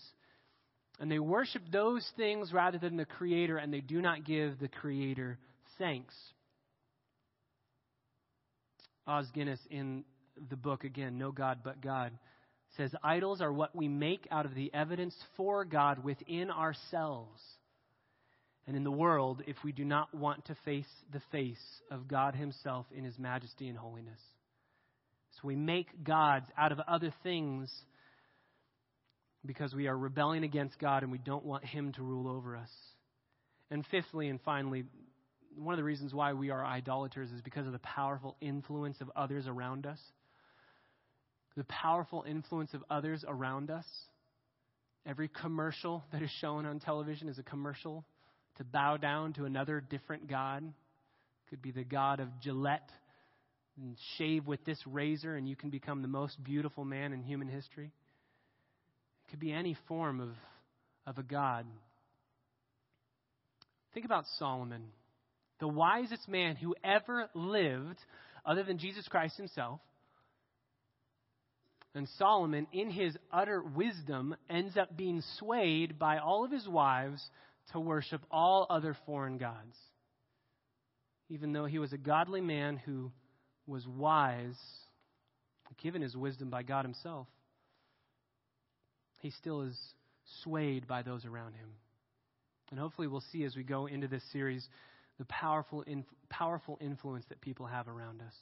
[0.98, 4.68] and they worship those things rather than the Creator, and they do not give the
[4.68, 5.38] Creator
[5.78, 6.14] thanks.
[9.06, 10.04] Os Guinness in
[10.48, 12.12] the book, again, No God But God,
[12.76, 17.40] says idols are what we make out of the evidence for God within ourselves
[18.66, 21.58] and in the world if we do not want to face the face
[21.90, 24.20] of God Himself in His majesty and holiness.
[25.32, 27.70] So we make gods out of other things
[29.44, 32.70] because we are rebelling against God and we don't want Him to rule over us.
[33.70, 34.84] And fifthly and finally,
[35.56, 39.10] one of the reasons why we are idolaters is because of the powerful influence of
[39.16, 39.98] others around us.
[41.56, 43.84] The powerful influence of others around us.
[45.06, 48.04] Every commercial that is shown on television is a commercial
[48.56, 50.62] to bow down to another different God.
[50.62, 52.90] It could be the God of Gillette
[53.80, 57.48] and shave with this razor and you can become the most beautiful man in human
[57.48, 57.92] history.
[59.26, 60.30] It could be any form of,
[61.06, 61.66] of a God.
[63.92, 64.84] Think about Solomon
[65.60, 67.98] the wisest man who ever lived,
[68.44, 69.80] other than Jesus Christ himself.
[71.94, 77.22] And Solomon, in his utter wisdom, ends up being swayed by all of his wives
[77.72, 79.76] to worship all other foreign gods.
[81.28, 83.10] Even though he was a godly man who
[83.66, 84.58] was wise,
[85.82, 87.26] given his wisdom by God himself,
[89.20, 89.78] he still is
[90.42, 91.68] swayed by those around him.
[92.70, 94.66] And hopefully, we'll see as we go into this series
[95.20, 98.32] the powerful, inf- powerful influence that people have around us.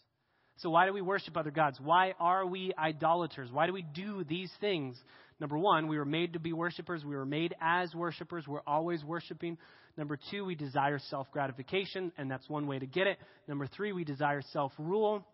[0.58, 1.78] So, why do we worship other gods?
[1.82, 3.50] Why are we idolaters?
[3.52, 4.96] Why do we do these things?
[5.40, 7.04] Number one, we were made to be worshipers.
[7.04, 8.46] We were made as worshipers.
[8.46, 9.58] We're always worshiping.
[9.96, 13.18] Number two, we desire self gratification, and that's one way to get it.
[13.48, 15.26] Number three, we desire self rule.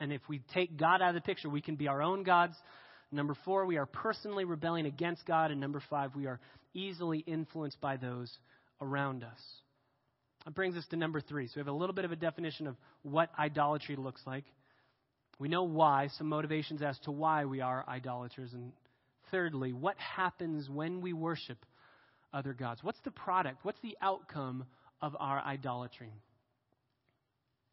[0.00, 2.54] And if we take God out of the picture, we can be our own gods.
[3.10, 5.50] Number four, we are personally rebelling against God.
[5.50, 6.40] And number five, we are
[6.74, 8.30] easily influenced by those
[8.82, 9.40] around us.
[10.44, 11.46] That brings us to number three.
[11.46, 14.44] So we have a little bit of a definition of what idolatry looks like.
[15.38, 18.52] We know why, some motivations as to why we are idolaters.
[18.52, 18.72] And
[19.30, 21.58] thirdly, what happens when we worship
[22.32, 22.80] other gods?
[22.82, 23.64] What's the product?
[23.64, 24.64] What's the outcome
[25.00, 26.12] of our idolatry?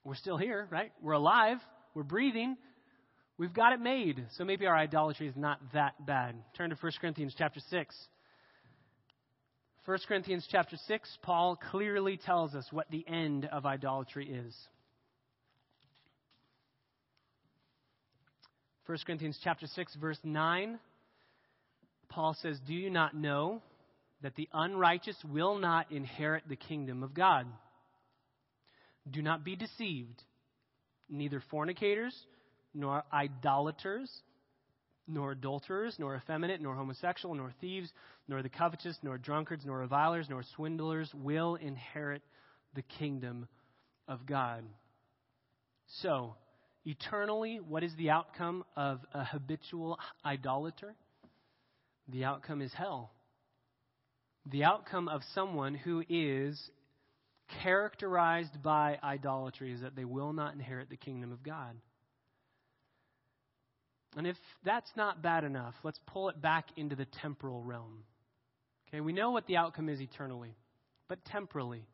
[0.04, 0.92] We're still here, right?
[1.02, 1.58] We're alive.
[1.94, 2.58] We're breathing.
[3.38, 4.26] We've got it made.
[4.38, 6.36] So maybe our idolatry is not that bad.
[6.58, 7.96] Turn to 1 Corinthians chapter 6.
[9.86, 14.56] 1 Corinthians chapter 6, Paul clearly tells us what the end of idolatry is.
[18.86, 20.80] 1 Corinthians chapter 6 verse 9
[22.10, 23.62] Paul says, "Do you not know
[24.22, 27.48] that the unrighteous will not inherit the kingdom of God?
[29.10, 30.22] Do not be deceived.
[31.10, 32.16] Neither fornicators,
[32.74, 34.12] nor idolaters,
[35.08, 37.92] nor adulterers, nor effeminate, nor homosexual, nor thieves,
[38.28, 42.22] nor the covetous, nor drunkards, nor revilers, nor swindlers will inherit
[42.76, 43.48] the kingdom
[44.08, 44.64] of God.
[46.02, 46.36] So,
[46.86, 50.96] eternally, what is the outcome of a habitual idolater?
[52.08, 53.12] The outcome is hell.
[54.46, 56.60] The outcome of someone who is
[57.64, 61.76] characterized by idolatry is that they will not inherit the kingdom of God.
[64.18, 68.04] And if that's not bad enough, let's pull it back into the temporal realm.
[68.88, 70.56] Okay, we know what the outcome is eternally,
[71.08, 71.86] but temporally,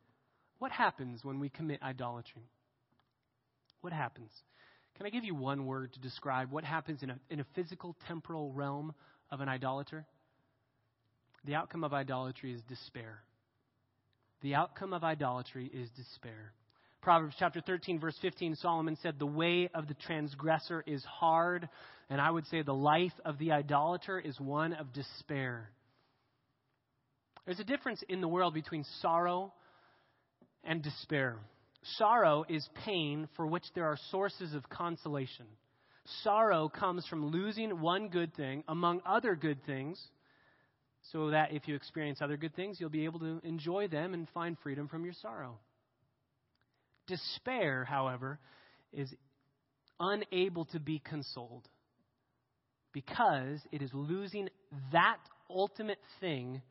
[0.58, 2.49] what happens when we commit idolatry?
[3.82, 4.32] What happens?
[4.95, 7.95] Can I give you one word to describe what happens in a, in a physical,
[8.08, 8.95] temporal realm
[9.30, 10.06] of an idolater?
[11.45, 13.21] The outcome of idolatry is despair.
[14.41, 16.53] The outcome of idolatry is despair.
[17.01, 21.69] Proverbs chapter 13, verse 15, Solomon said, The way of the transgressor is hard,
[22.10, 25.69] and I would say the life of the idolater is one of despair.
[27.45, 29.53] There's a difference in the world between sorrow
[30.63, 31.38] and despair.
[31.97, 35.45] Sorrow is pain for which there are sources of consolation.
[36.23, 40.01] Sorrow comes from losing one good thing among other good things,
[41.12, 44.27] so that if you experience other good things, you'll be able to enjoy them and
[44.33, 45.57] find freedom from your sorrow.
[47.07, 48.39] Despair, however,
[48.93, 49.13] is
[49.99, 51.67] unable to be consoled
[52.93, 54.49] because it is losing
[54.91, 56.61] that ultimate thing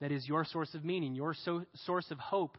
[0.00, 2.58] that is your source of meaning, your so, source of hope.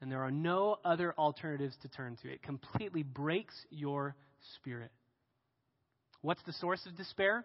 [0.00, 2.30] And there are no other alternatives to turn to.
[2.30, 4.14] It completely breaks your
[4.56, 4.90] spirit.
[6.20, 7.44] What's the source of despair?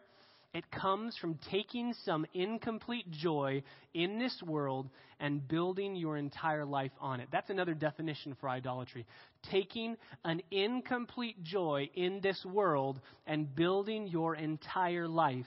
[0.52, 3.62] It comes from taking some incomplete joy
[3.94, 7.28] in this world and building your entire life on it.
[7.32, 9.06] That's another definition for idolatry.
[9.52, 15.46] Taking an incomplete joy in this world and building your entire life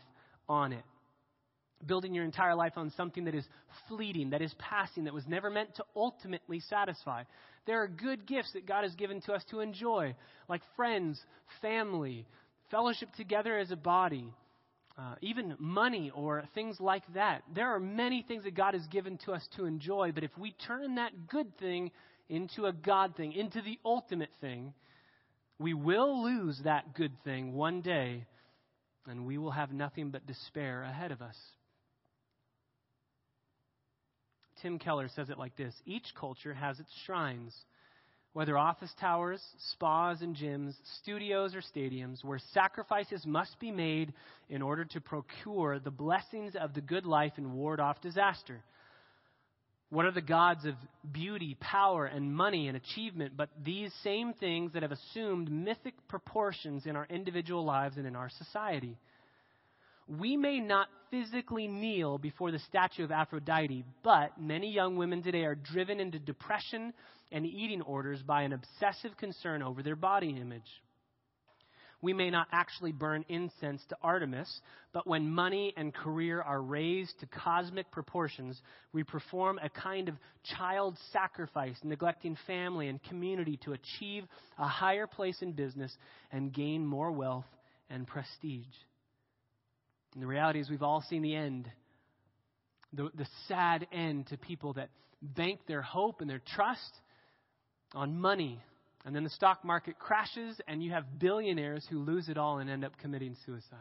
[0.49, 0.85] on it.
[1.85, 3.47] Building your entire life on something that is
[3.89, 7.25] fleeting, that is passing, that was never meant to ultimately satisfy.
[7.67, 10.15] There are good gifts that God has given to us to enjoy,
[10.49, 11.21] like friends,
[11.61, 12.25] family,
[12.71, 14.33] fellowship together as a body
[14.99, 17.43] uh, even money or things like that.
[17.55, 20.55] There are many things that God has given to us to enjoy, but if we
[20.67, 21.91] turn that good thing
[22.29, 24.75] into a God thing, into the ultimate thing,
[25.59, 28.27] we will lose that good thing one day,
[29.07, 31.37] and we will have nothing but despair ahead of us.
[34.61, 37.55] Tim Keller says it like this Each culture has its shrines
[38.33, 44.13] whether office towers, spas and gyms, studios or stadiums, where sacrifices must be made
[44.49, 48.63] in order to procure the blessings of the good life and ward off disaster.
[49.91, 50.75] What are the gods of
[51.13, 56.87] beauty, power, and money and achievement but these same things that have assumed mythic proportions
[56.87, 58.97] in our individual lives and in our society?
[60.09, 65.45] We may not physically kneel before the statue of Aphrodite, but many young women today
[65.45, 66.95] are driven into depression
[67.33, 70.63] and eating orders by an obsessive concern over their body image.
[72.01, 74.61] We may not actually burn incense to Artemis,
[74.93, 78.61] but when money and career are raised to cosmic proportions,
[78.93, 80.17] we perform a kind of
[80.59, 84.25] child sacrifice, neglecting family and community to achieve
[84.59, 85.97] a higher place in business
[86.33, 87.47] and gain more wealth
[87.89, 88.65] and prestige.
[90.15, 91.71] And the reality is, we've all seen the end
[92.93, 94.91] the, the sad end to people that
[95.23, 96.93] bank their hope and their trust
[97.95, 98.61] on money
[99.05, 102.71] and then the stock market crashes, and you have billionaires who lose it all and
[102.71, 103.79] end up committing suicide.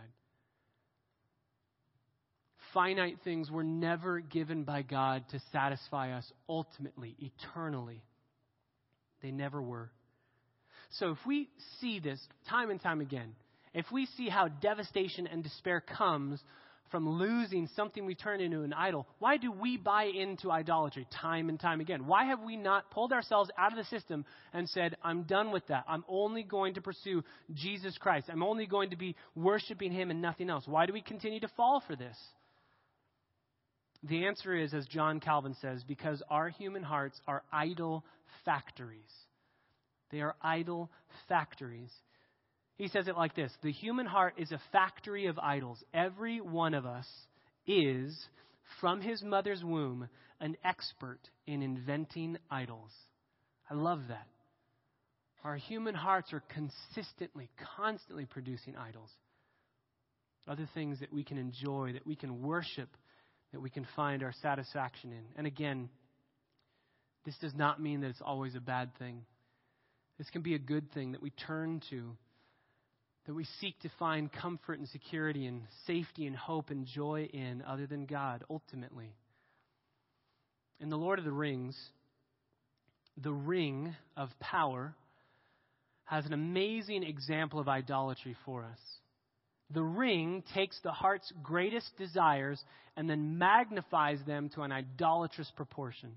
[2.74, 8.02] Finite things were never given by God to satisfy us ultimately, eternally.
[9.22, 9.92] They never were.
[10.98, 11.50] So if we
[11.80, 13.36] see this time and time again,
[13.74, 16.42] if we see how devastation and despair comes
[16.92, 21.50] from losing something we turn into an idol, why do we buy into idolatry time
[21.50, 22.06] and time again?
[22.06, 25.66] Why have we not pulled ourselves out of the system and said, I'm done with
[25.68, 25.86] that.
[25.88, 27.24] I'm only going to pursue
[27.54, 28.28] Jesus Christ.
[28.30, 30.68] I'm only going to be worshiping Him and nothing else.
[30.68, 32.18] Why do we continue to fall for this?
[34.04, 38.04] The answer is, as John Calvin says, because our human hearts are idol
[38.46, 39.00] factories.
[40.12, 40.90] They are idol
[41.30, 41.92] factories.
[42.82, 45.84] He says it like this The human heart is a factory of idols.
[45.94, 47.08] Every one of us
[47.68, 48.20] is,
[48.80, 50.10] from his mother's womb,
[50.40, 52.90] an expert in inventing idols.
[53.70, 54.26] I love that.
[55.44, 59.12] Our human hearts are consistently, constantly producing idols.
[60.48, 62.90] Other things that we can enjoy, that we can worship,
[63.52, 65.24] that we can find our satisfaction in.
[65.36, 65.88] And again,
[67.28, 69.22] this does not mean that it's always a bad thing.
[70.18, 72.18] This can be a good thing that we turn to
[73.26, 77.62] that we seek to find comfort and security and safety and hope and joy in
[77.68, 79.14] other than God, ultimately.
[80.80, 81.78] In The Lord of the Rings,
[83.18, 84.96] the ring of power
[86.06, 88.80] has an amazing example of idolatry for us.
[89.70, 92.62] The ring takes the heart's greatest desires
[92.98, 96.12] and then magnifies them to an idolatrous proportion.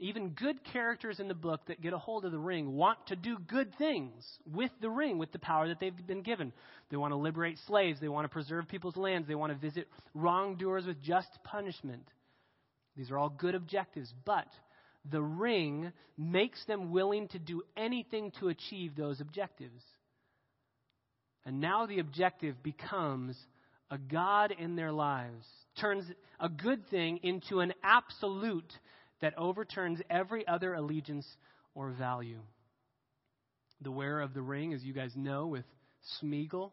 [0.00, 3.16] Even good characters in the book that get a hold of the ring want to
[3.16, 6.52] do good things with the ring, with the power that they've been given.
[6.90, 7.98] They want to liberate slaves.
[8.00, 9.26] They want to preserve people's lands.
[9.26, 12.06] They want to visit wrongdoers with just punishment.
[12.96, 14.46] These are all good objectives, but
[15.10, 19.82] the ring makes them willing to do anything to achieve those objectives.
[21.44, 23.36] And now the objective becomes
[23.90, 25.46] a God in their lives,
[25.80, 26.04] turns
[26.38, 28.72] a good thing into an absolute
[29.20, 31.26] that overturns every other allegiance
[31.74, 32.40] or value.
[33.80, 35.64] The wearer of the ring, as you guys know, with
[36.20, 36.72] Smeagol,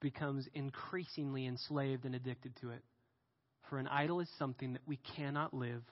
[0.00, 2.82] becomes increasingly enslaved and addicted to it.
[3.68, 5.82] For an idol is something that we cannot live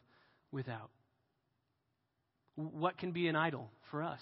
[0.52, 0.90] without.
[2.54, 4.20] What can be an idol for us?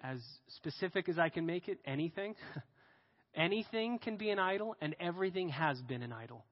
[0.00, 0.20] As
[0.56, 2.36] specific as I can make it, anything.
[3.34, 6.44] anything can be an idol, and everything has been an idol.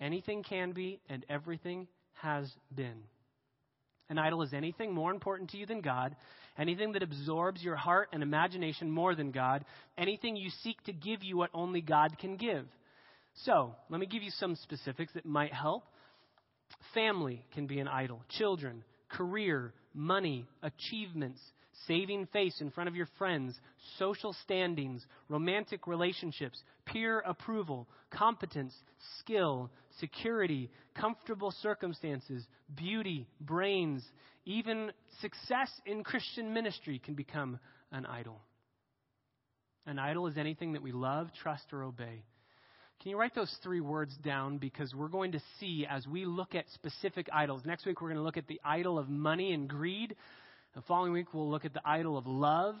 [0.00, 3.02] Anything can be, and everything has been.
[4.08, 6.14] An idol is anything more important to you than God,
[6.58, 9.64] anything that absorbs your heart and imagination more than God,
[9.98, 12.66] anything you seek to give you what only God can give.
[13.44, 15.84] So, let me give you some specifics that might help.
[16.94, 21.40] Family can be an idol, children, career, money, achievements,
[21.86, 23.54] saving face in front of your friends,
[23.98, 28.74] social standings, romantic relationships, peer approval, competence,
[29.18, 29.70] skill,
[30.00, 32.44] security, comfortable circumstances,
[32.74, 34.04] beauty, brains,
[34.44, 37.58] even success in Christian ministry can become
[37.92, 38.40] an idol.
[39.86, 42.24] An idol is anything that we love, trust, or obey.
[43.00, 44.58] Can you write those three words down?
[44.58, 47.62] Because we're going to see as we look at specific idols.
[47.64, 50.16] Next week, we're going to look at the idol of money and greed.
[50.74, 52.74] The following week, we'll look at the idol of love.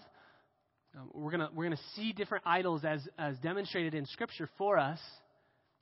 [0.96, 4.98] Um, we're going we're to see different idols as, as demonstrated in Scripture for us.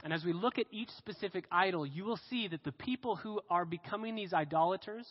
[0.02, 3.40] And as we look at each specific idol, you will see that the people who
[3.48, 5.06] are becoming these idolaters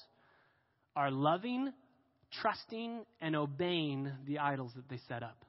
[0.96, 1.72] are loving,
[2.42, 5.46] trusting, and obeying the idols that they set up.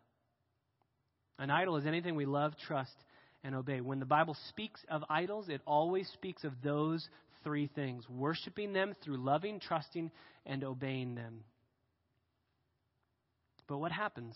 [1.39, 2.95] An idol is anything we love, trust,
[3.43, 3.80] and obey.
[3.80, 7.07] When the Bible speaks of idols, it always speaks of those
[7.43, 10.11] three things worshiping them through loving, trusting,
[10.47, 11.41] and obeying them.
[13.66, 14.35] But what happens?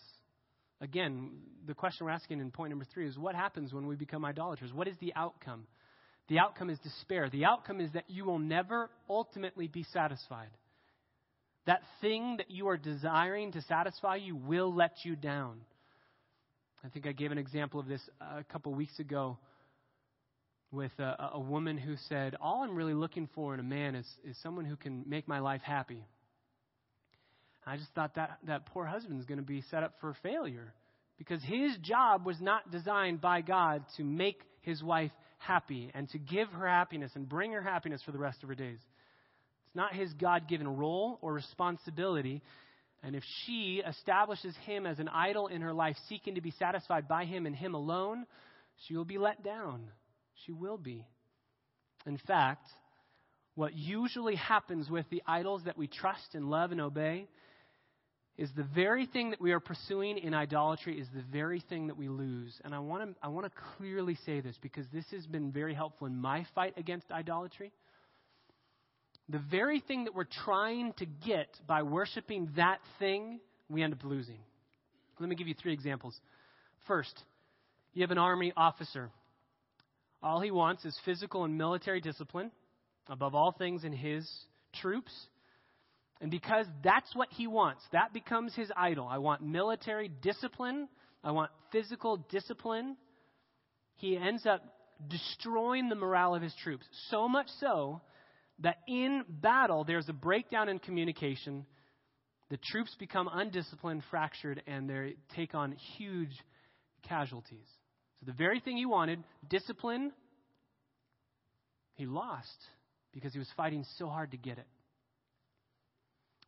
[0.81, 1.31] Again,
[1.67, 4.71] the question we're asking in point number three is what happens when we become idolaters?
[4.73, 5.65] What is the outcome?
[6.29, 7.29] The outcome is despair.
[7.29, 10.49] The outcome is that you will never ultimately be satisfied.
[11.65, 15.61] That thing that you are desiring to satisfy you will let you down.
[16.83, 19.37] I think I gave an example of this a couple weeks ago
[20.71, 24.07] with a, a, woman who said, All I'm really looking for in a man is,
[24.23, 26.05] is someone who can make my life happy.
[27.65, 30.73] I just thought that that poor husband's going to be set up for failure
[31.17, 36.17] because his job was not designed by God to make his wife happy and to
[36.17, 38.79] give her happiness and bring her happiness for the rest of her days.
[39.67, 42.41] It's not his God given role or responsibility.
[43.03, 47.07] And if she establishes him as an idol in her life, seeking to be satisfied
[47.07, 48.25] by him and him alone,
[48.87, 49.89] she will be let down.
[50.45, 51.05] She will be.
[52.05, 52.67] In fact,
[53.55, 57.27] what usually happens with the idols that we trust and love and obey
[58.39, 61.97] is the very thing that we are pursuing in idolatry is the very thing that
[61.97, 62.57] we lose.
[62.63, 65.73] And I want to I want to clearly say this because this has been very
[65.73, 67.73] helpful in my fight against idolatry.
[69.27, 74.05] The very thing that we're trying to get by worshiping that thing, we end up
[74.05, 74.39] losing.
[75.19, 76.17] Let me give you three examples.
[76.87, 77.21] First,
[77.93, 79.11] you have an army officer.
[80.23, 82.51] All he wants is physical and military discipline,
[83.09, 84.25] above all things in his
[84.81, 85.11] troops
[86.21, 89.07] and because that's what he wants, that becomes his idol.
[89.07, 90.89] I want military discipline,
[91.23, 92.97] I want physical discipline.
[93.95, 94.63] He ends up
[95.07, 96.85] destroying the morale of his troops.
[97.09, 98.01] So much so
[98.59, 101.65] that in battle, there's a breakdown in communication.
[102.49, 106.33] The troops become undisciplined, fractured, and they take on huge
[107.07, 107.67] casualties.
[108.19, 110.11] So, the very thing he wanted, discipline,
[111.95, 112.57] he lost
[113.13, 114.67] because he was fighting so hard to get it.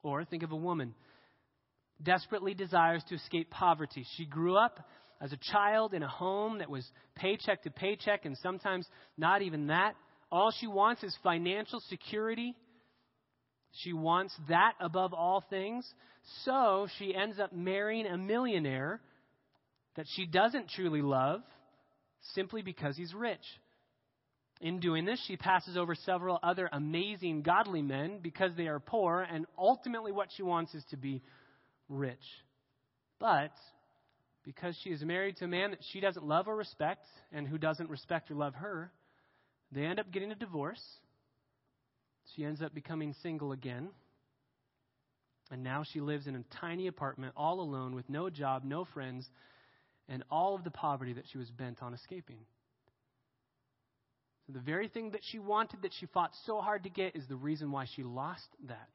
[0.03, 0.95] Or think of a woman
[2.01, 4.05] desperately desires to escape poverty.
[4.17, 4.79] She grew up
[5.21, 6.85] as a child in a home that was
[7.15, 8.87] paycheck to paycheck and sometimes
[9.17, 9.93] not even that.
[10.31, 12.55] All she wants is financial security.
[13.83, 15.87] She wants that above all things.
[16.43, 19.01] So she ends up marrying a millionaire
[19.95, 21.41] that she doesn't truly love
[22.33, 23.43] simply because he's rich.
[24.61, 29.21] In doing this, she passes over several other amazing godly men because they are poor,
[29.21, 31.23] and ultimately what she wants is to be
[31.89, 32.23] rich.
[33.19, 33.53] But
[34.43, 37.57] because she is married to a man that she doesn't love or respect, and who
[37.57, 38.91] doesn't respect or love her,
[39.71, 40.83] they end up getting a divorce.
[42.35, 43.89] She ends up becoming single again.
[45.49, 49.27] And now she lives in a tiny apartment all alone with no job, no friends,
[50.07, 52.37] and all of the poverty that she was bent on escaping.
[54.47, 57.27] So the very thing that she wanted, that she fought so hard to get, is
[57.27, 58.89] the reason why she lost that.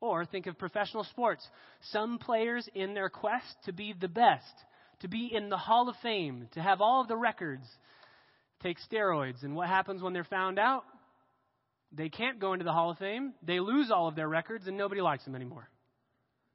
[0.00, 1.46] Or think of professional sports.
[1.90, 4.44] Some players, in their quest to be the best,
[5.00, 7.66] to be in the Hall of Fame, to have all of the records,
[8.62, 9.42] take steroids.
[9.42, 10.84] And what happens when they're found out?
[11.92, 13.34] They can't go into the Hall of Fame.
[13.42, 15.68] They lose all of their records, and nobody likes them anymore.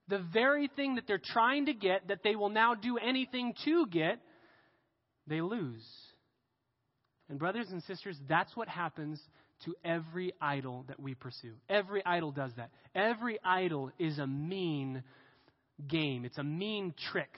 [0.07, 3.86] The very thing that they're trying to get, that they will now do anything to
[3.88, 4.19] get,
[5.28, 5.84] they lose.
[7.30, 9.19] And, brothers and sisters, that's what happens
[9.63, 11.53] to every idol that we pursue.
[11.69, 12.69] Every idol does that.
[12.93, 15.03] Every idol is a mean
[15.88, 17.36] game, it's a mean trick.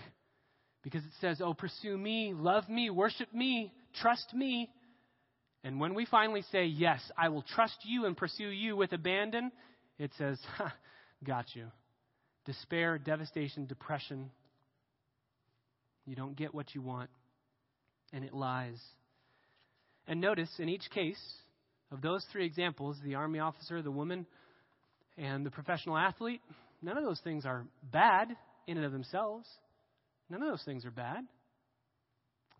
[0.83, 4.69] Because it says, Oh, pursue me, love me, worship me, trust me.
[5.63, 9.51] And when we finally say, Yes, I will trust you and pursue you with abandon,
[9.99, 10.73] it says, Ha,
[11.23, 11.67] got you.
[12.45, 14.29] Despair, devastation, depression.
[16.05, 17.09] You don't get what you want,
[18.13, 18.79] and it lies.
[20.07, 21.21] And notice in each case
[21.91, 24.25] of those three examples the army officer, the woman,
[25.17, 26.41] and the professional athlete
[26.81, 28.35] none of those things are bad
[28.67, 29.47] in and of themselves.
[30.29, 31.25] None of those things are bad.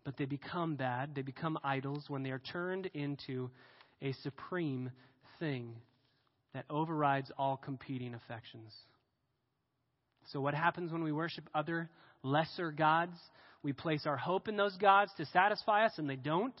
[0.04, 3.50] But they become bad, they become idols when they are turned into
[4.00, 4.90] a supreme
[5.38, 5.74] thing
[6.54, 8.72] that overrides all competing affections.
[10.32, 11.90] So, what happens when we worship other
[12.22, 13.18] lesser gods?
[13.62, 16.54] We place our hope in those gods to satisfy us, and they don't.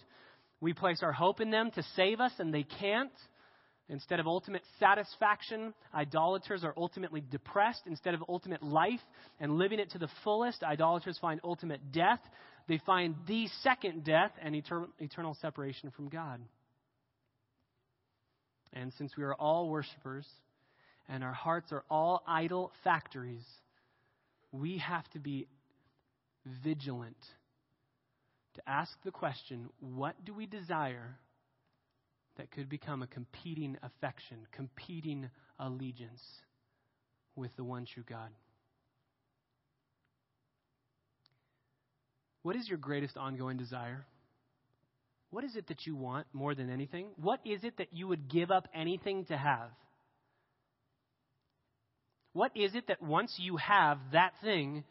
[0.60, 3.12] We place our hope in them to save us, and they can't.
[3.90, 7.82] Instead of ultimate satisfaction, idolaters are ultimately depressed.
[7.86, 9.00] Instead of ultimate life
[9.40, 12.20] and living it to the fullest, idolaters find ultimate death.
[12.66, 16.40] They find the second death and eternal separation from God.
[18.74, 20.26] And since we are all worshipers
[21.08, 23.44] and our hearts are all idol factories,
[24.52, 25.48] we have to be
[26.62, 27.16] vigilant
[28.58, 31.16] to ask the question what do we desire
[32.36, 35.28] that could become a competing affection, competing
[35.58, 36.22] allegiance
[37.36, 38.30] with the one true God?
[42.42, 44.06] What is your greatest ongoing desire?
[45.30, 47.08] What is it that you want more than anything?
[47.16, 49.70] What is it that you would give up anything to have?
[52.32, 54.84] What is it that once you have that thing,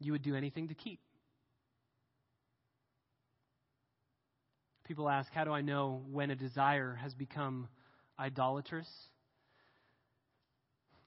[0.00, 1.00] you would do anything to keep?
[4.92, 7.66] People ask, How do I know when a desire has become
[8.20, 8.86] idolatrous?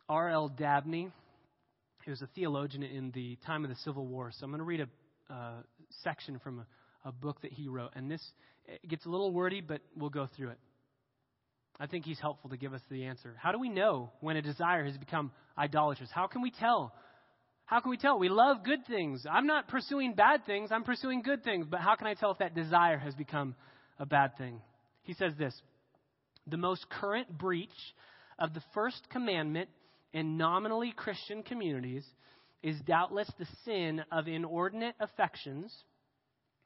[0.09, 0.49] R.L.
[0.49, 1.11] Dabney.
[2.03, 4.31] He was a theologian in the time of the Civil War.
[4.31, 4.87] So I'm going to read
[5.29, 5.63] a
[6.01, 7.91] section from a, a book that he wrote.
[7.95, 8.23] And this
[8.89, 10.59] gets a little wordy, but we'll go through it.
[11.79, 13.35] I think he's helpful to give us the answer.
[13.39, 16.09] How do we know when a desire has become idolatrous?
[16.11, 16.91] How can we tell?
[17.65, 18.17] How can we tell?
[18.17, 19.27] We love good things.
[19.31, 21.67] I'm not pursuing bad things, I'm pursuing good things.
[21.69, 23.53] But how can I tell if that desire has become
[23.99, 24.61] a bad thing?
[25.03, 25.53] He says this
[26.47, 27.69] The most current breach
[28.39, 29.69] of the first commandment
[30.13, 32.05] in nominally Christian communities
[32.63, 35.73] is doubtless the sin of inordinate affections,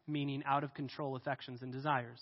[0.07, 2.19] meaning out of control affections and desires.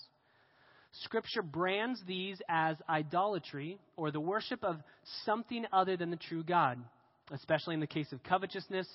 [1.04, 4.76] Scripture brands these as idolatry or the worship of
[5.24, 6.78] something other than the true God,
[7.30, 8.88] especially in the case of covetousness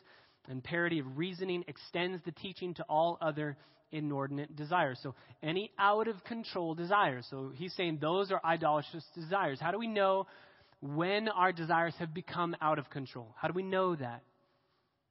[0.50, 3.58] and parity of reasoning extends the teaching to all other
[3.92, 5.00] inordinate desires.
[5.02, 7.26] So any out of control desires.
[7.30, 9.60] So he's saying those are idolatrous desires.
[9.62, 10.28] How do we know
[10.82, 13.34] when our desires have become out of control?
[13.40, 14.24] How do we know that?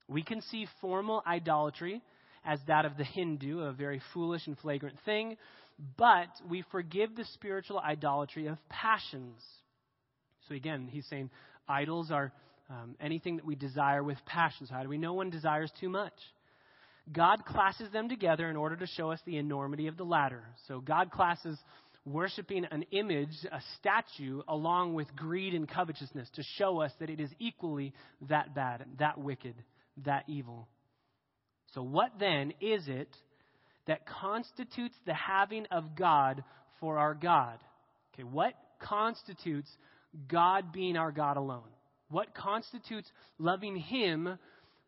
[0.09, 2.03] We can see formal idolatry
[2.45, 5.37] as that of the Hindu, a very foolish and flagrant thing,
[5.97, 9.41] but we forgive the spiritual idolatry of passions.
[10.49, 11.30] So again, he's saying
[11.68, 12.33] idols are
[12.73, 14.70] um, anything that we desire with passions.
[14.70, 16.14] How do we know one desires too much?
[17.12, 20.45] God classes them together in order to show us the enormity of the latter.
[20.68, 21.59] So God classes
[22.05, 27.20] worshiping an image, a statue, along with greed and covetousness to show us that it
[27.20, 27.93] is equally
[28.29, 29.55] that bad, that wicked,
[30.05, 30.68] that evil.
[31.75, 33.14] So, what then is it
[33.87, 36.45] that constitutes the having of God
[36.81, 37.59] for our God?
[38.14, 39.70] Okay, what constitutes
[40.29, 41.62] God being our God alone?
[42.13, 44.39] What constitutes loving Him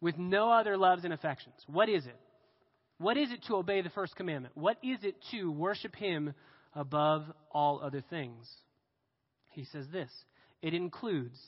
[0.02, 1.54] with no other loves and affections?
[1.66, 2.20] What is it?
[2.98, 4.54] What is it to obey the first commandment?
[4.56, 6.34] What is it to worship Him
[6.74, 8.46] above all other things?
[9.52, 10.10] He says this
[10.60, 11.38] it includes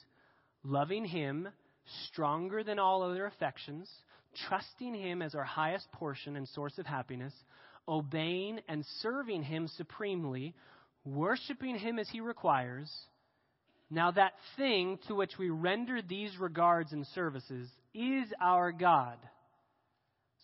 [0.65, 1.49] loving Him
[2.07, 3.91] stronger than all other affections,
[4.49, 7.35] trusting Him as our highest portion and source of happiness,
[7.87, 10.55] obeying and serving Him supremely,
[11.05, 12.91] worshiping Him as He requires.
[13.91, 19.17] Now, that thing to which we render these regards and services is our God.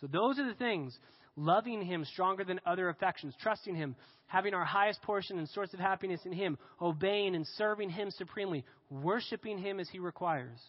[0.00, 0.96] So, those are the things
[1.36, 5.80] loving Him stronger than other affections, trusting Him, having our highest portion and source of
[5.80, 10.60] happiness in Him, obeying and serving Him supremely, worshiping Him as He requires.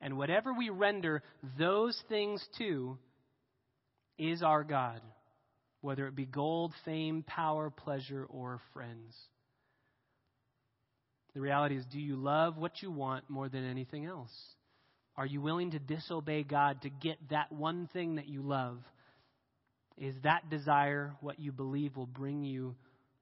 [0.00, 1.22] And whatever we render
[1.58, 2.98] those things to
[4.18, 5.00] is our God,
[5.80, 9.14] whether it be gold, fame, power, pleasure, or friends.
[11.34, 14.30] The reality is do you love what you want more than anything else?
[15.16, 18.78] Are you willing to disobey God to get that one thing that you love?
[19.98, 22.74] Is that desire what you believe will bring you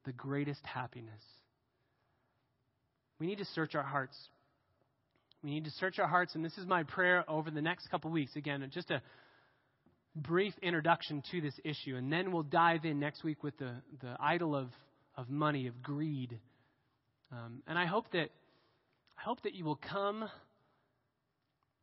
[0.05, 1.21] the greatest happiness?
[3.19, 4.17] We need to search our hearts.
[5.43, 8.11] We need to search our hearts, and this is my prayer over the next couple
[8.11, 8.37] weeks.
[8.37, 9.03] Again, just a
[10.15, 14.17] brief introduction to this issue, and then we'll dive in next week with the, the
[14.21, 14.69] idol of,
[15.17, 16.39] of money, of greed.
[17.33, 18.31] Um, and I hope that
[19.19, 20.29] I hope that you will come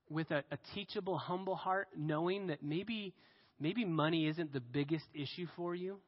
[0.10, 3.14] with a, a teachable, humble heart, knowing that maybe
[3.60, 6.00] maybe money isn't the biggest issue for you.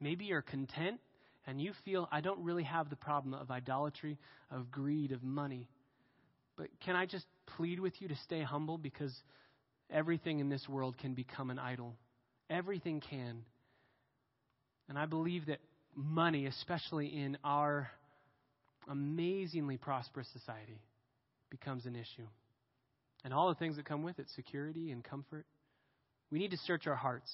[0.00, 1.00] Maybe you're content
[1.46, 4.18] and you feel I don't really have the problem of idolatry,
[4.50, 5.68] of greed, of money.
[6.56, 7.26] But can I just
[7.56, 9.14] plead with you to stay humble because
[9.90, 11.96] everything in this world can become an idol?
[12.48, 13.42] Everything can.
[14.88, 15.60] And I believe that
[15.94, 17.90] money, especially in our
[18.90, 20.80] amazingly prosperous society,
[21.50, 22.26] becomes an issue.
[23.24, 25.46] And all the things that come with it security and comfort.
[26.30, 27.30] We need to search our hearts.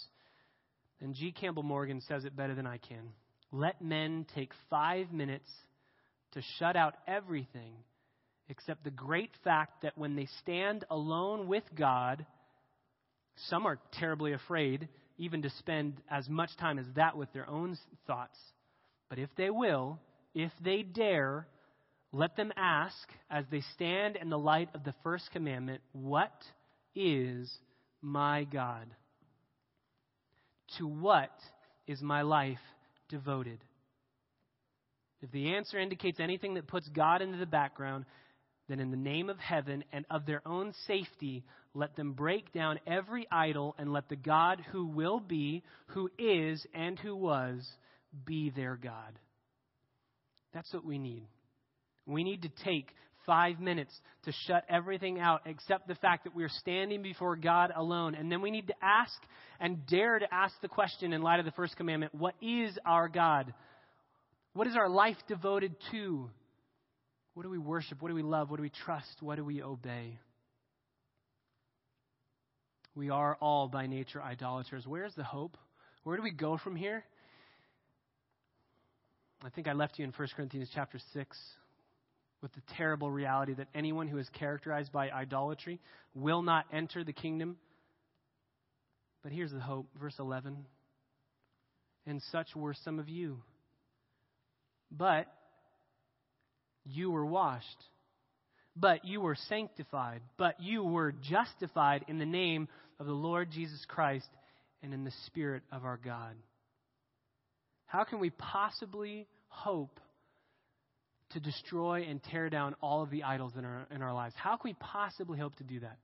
[1.01, 1.33] And G.
[1.33, 3.11] Campbell Morgan says it better than I can.
[3.53, 5.51] Let men take five minutes
[6.33, 7.75] to shut out everything
[8.49, 12.25] except the great fact that when they stand alone with God,
[13.49, 14.89] some are terribly afraid
[15.19, 17.77] even to spend as much time as that with their own
[18.07, 18.39] thoughts.
[19.09, 19.99] But if they will,
[20.37, 21.49] if they dare,
[22.13, 26.31] let them ask as they stand in the light of the first commandment, What
[26.95, 27.51] is
[28.03, 28.87] my God?
[30.77, 31.33] To what
[31.87, 32.59] is my life
[33.09, 33.65] devoted?
[35.23, 38.05] If the answer indicates anything that puts God into the background,
[38.69, 42.79] then in the name of heaven and of their own safety, let them break down
[42.87, 47.67] every idol and let the God who will be, who is, and who was
[48.27, 49.19] be their God.
[50.57, 51.23] That's what we need.
[52.07, 52.89] We need to take
[53.27, 53.93] five minutes
[54.25, 58.15] to shut everything out except the fact that we're standing before God alone.
[58.15, 59.13] And then we need to ask
[59.61, 63.07] and dare to ask the question in light of the first commandment what is our
[63.07, 63.53] God?
[64.55, 66.31] What is our life devoted to?
[67.35, 68.01] What do we worship?
[68.01, 68.49] What do we love?
[68.49, 69.21] What do we trust?
[69.21, 70.19] What do we obey?
[72.95, 74.85] We are all by nature idolaters.
[74.87, 75.59] Where's the hope?
[76.05, 77.05] Where do we go from here?
[79.45, 81.39] I think I left you in 1 Corinthians chapter 6
[82.43, 85.81] with the terrible reality that anyone who is characterized by idolatry
[86.15, 87.57] will not enter the kingdom.
[89.23, 90.65] But here's the hope, verse 11.
[92.07, 93.43] And such were some of you.
[94.91, 95.27] But
[96.85, 97.85] you were washed.
[98.77, 100.23] But you were sanctified.
[100.37, 102.69] But you were justified in the name
[102.99, 104.29] of the Lord Jesus Christ
[104.83, 106.35] and in the Spirit of our God.
[107.87, 110.01] How can we possibly hope
[111.31, 114.35] to destroy and tear down all of the idols in our, in our lives?
[114.37, 115.99] How can we possibly hope to do that?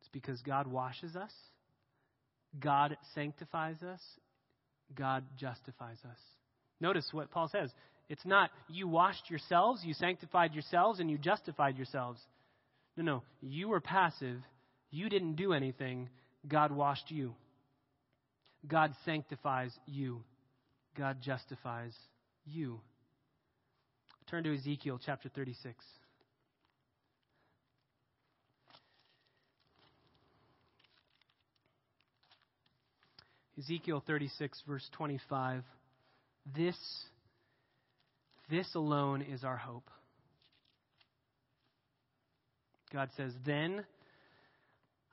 [0.00, 1.32] It's because God washes us,
[2.58, 4.00] God sanctifies us,
[4.94, 6.18] God justifies us.
[6.80, 7.70] Notice what Paul says.
[8.08, 12.20] It's not you washed yourselves, you sanctified yourselves, and you justified yourselves.
[12.96, 13.22] No, no.
[13.40, 14.38] You were passive.
[14.90, 16.10] You didn't do anything.
[16.46, 17.34] God washed you.
[18.68, 20.22] God sanctifies you.
[20.96, 21.94] God justifies
[22.46, 22.80] you.
[24.30, 25.84] Turn to Ezekiel chapter 36.
[33.58, 35.62] Ezekiel 36, verse 25.
[36.56, 36.76] This,
[38.50, 39.88] this alone is our hope.
[42.92, 43.84] God says, Then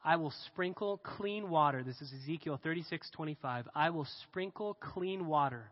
[0.03, 1.83] I will sprinkle clean water.
[1.83, 3.67] This is Ezekiel 36:25.
[3.75, 5.69] I will sprinkle clean water.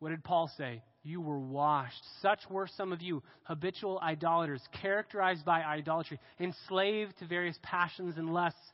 [0.00, 0.82] What did Paul say?
[1.04, 2.04] You were washed.
[2.20, 8.32] Such were some of you, habitual idolaters, characterized by idolatry, enslaved to various passions and
[8.34, 8.72] lusts,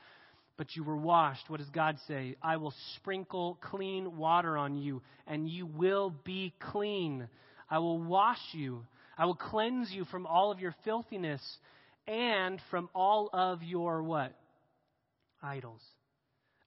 [0.57, 1.51] but you were washed.
[1.51, 2.37] What does God say?
[2.43, 7.29] I will sprinkle clean water on you, and you will be clean.
[7.71, 8.87] I will wash you.
[9.19, 11.43] I will cleanse you from all of your filthiness
[12.07, 14.35] and from all of your what?
[15.45, 15.83] Idols.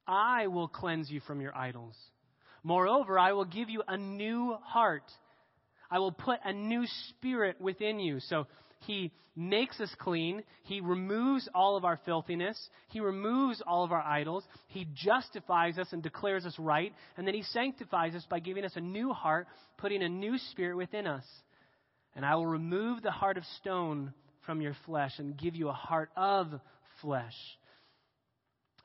[0.07, 1.95] I will cleanse you from your idols.
[2.63, 5.03] Moreover, I will give you a new heart.
[5.89, 8.19] I will put a new spirit within you.
[8.19, 8.47] So
[8.81, 10.43] he makes us clean.
[10.63, 12.57] He removes all of our filthiness.
[12.89, 14.43] He removes all of our idols.
[14.67, 16.93] He justifies us and declares us right.
[17.17, 19.47] And then he sanctifies us by giving us a new heart,
[19.77, 21.25] putting a new spirit within us.
[22.15, 24.13] And I will remove the heart of stone
[24.45, 26.47] from your flesh and give you a heart of
[27.01, 27.35] flesh.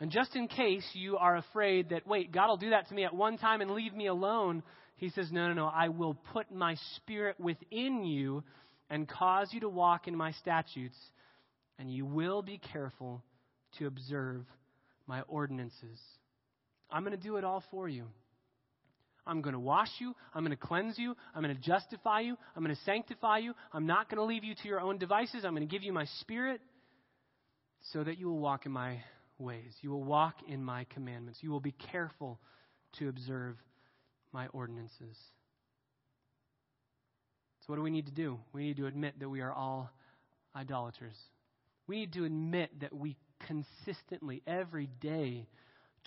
[0.03, 3.05] And just in case you are afraid that, wait, God will do that to me
[3.05, 4.65] at one time and leave me alone,
[4.97, 5.67] he says, no, no, no.
[5.67, 8.43] I will put my spirit within you
[8.91, 10.97] and cause you to walk in my statutes,
[11.79, 13.23] and you will be careful
[13.79, 14.45] to observe
[15.07, 16.01] my ordinances.
[16.91, 18.07] I'm going to do it all for you.
[19.25, 20.17] I'm going to wash you.
[20.35, 21.15] I'm going to cleanse you.
[21.33, 22.37] I'm going to justify you.
[22.57, 23.55] I'm going to sanctify you.
[23.73, 25.45] I'm not going to leave you to your own devices.
[25.45, 26.61] I'm going to give you my spirit
[27.93, 28.99] so that you will walk in my
[29.39, 29.75] ways.
[29.81, 31.41] You will walk in my commandments.
[31.43, 32.41] You will be careful
[32.99, 33.57] to observe
[34.33, 35.17] my ordinances.
[37.61, 38.39] So, what do we need to do?
[38.53, 39.91] We need to admit that we are all
[40.57, 41.17] idolaters.
[41.87, 43.17] We need to admit that we
[43.47, 45.49] consistently, every day,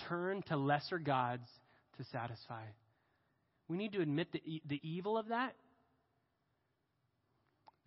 [0.09, 1.47] turn to lesser gods
[1.97, 2.63] to satisfy.
[3.67, 5.55] We need to admit the, the evil of that.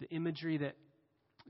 [0.01, 0.77] The imagery that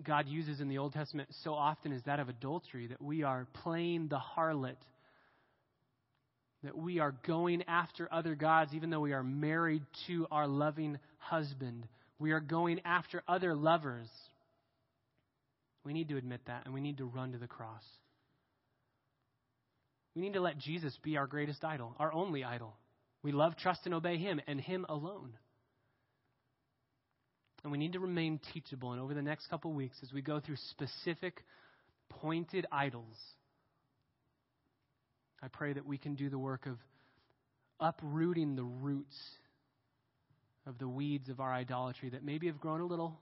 [0.04, 3.46] God uses in the Old Testament so often is that of adultery, that we are
[3.62, 4.76] playing the harlot,
[6.62, 10.98] that we are going after other gods even though we are married to our loving
[11.18, 11.86] husband.
[12.18, 14.08] We are going after other lovers.
[15.84, 17.84] We need to admit that, and we need to run to the cross.
[20.14, 22.74] We need to let Jesus be our greatest idol, our only idol.
[23.22, 25.32] We love, trust, and obey Him, and Him alone.
[27.62, 28.92] And we need to remain teachable.
[28.92, 31.42] And over the next couple weeks, as we go through specific,
[32.08, 33.16] pointed idols,
[35.42, 36.78] I pray that we can do the work of
[37.80, 39.16] uprooting the roots
[40.66, 43.18] of the weeds of our idolatry that maybe have grown a little,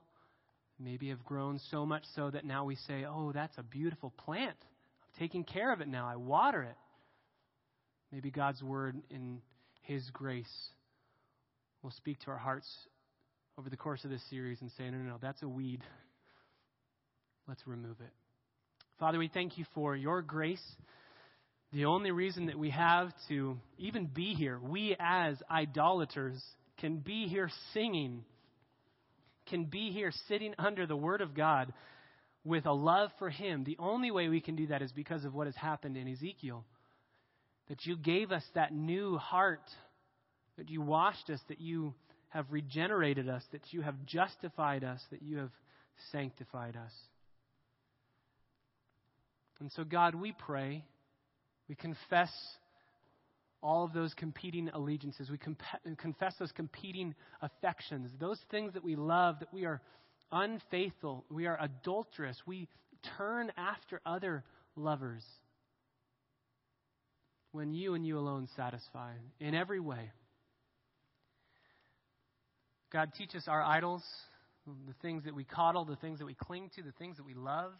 [0.79, 4.57] maybe have grown so much so that now we say, oh, that's a beautiful plant.
[4.59, 6.07] I'm taking care of it now.
[6.07, 6.75] I water it.
[8.11, 9.41] Maybe God's word in
[9.81, 10.45] His grace
[11.81, 12.67] will speak to our hearts
[13.57, 15.81] over the course of this series and say, no, no, no, that's a weed.
[17.47, 18.11] Let's remove it.
[18.99, 20.63] Father, we thank you for your grace.
[21.73, 26.41] The only reason that we have to even be here, we as idolaters
[26.79, 28.23] can be here singing,
[29.47, 31.73] can be here sitting under the Word of God
[32.43, 33.63] with a love for Him.
[33.63, 36.63] The only way we can do that is because of what has happened in Ezekiel.
[37.69, 39.67] That you gave us that new heart,
[40.57, 41.93] that you washed us, that you
[42.29, 45.51] have regenerated us, that you have justified us, that you have
[46.11, 46.91] sanctified us.
[49.59, 50.83] And so, God, we pray,
[51.67, 52.29] we confess
[53.63, 55.29] all of those competing allegiances.
[55.31, 59.81] We comp- confess those competing affections, those things that we love, that we are
[60.31, 62.67] unfaithful, we are adulterous, we
[63.17, 64.43] turn after other
[64.75, 65.23] lovers
[67.51, 70.11] when you and you alone satisfy in every way.
[72.91, 74.03] God, teach us our idols,
[74.65, 77.33] the things that we coddle, the things that we cling to, the things that we
[77.33, 77.71] love.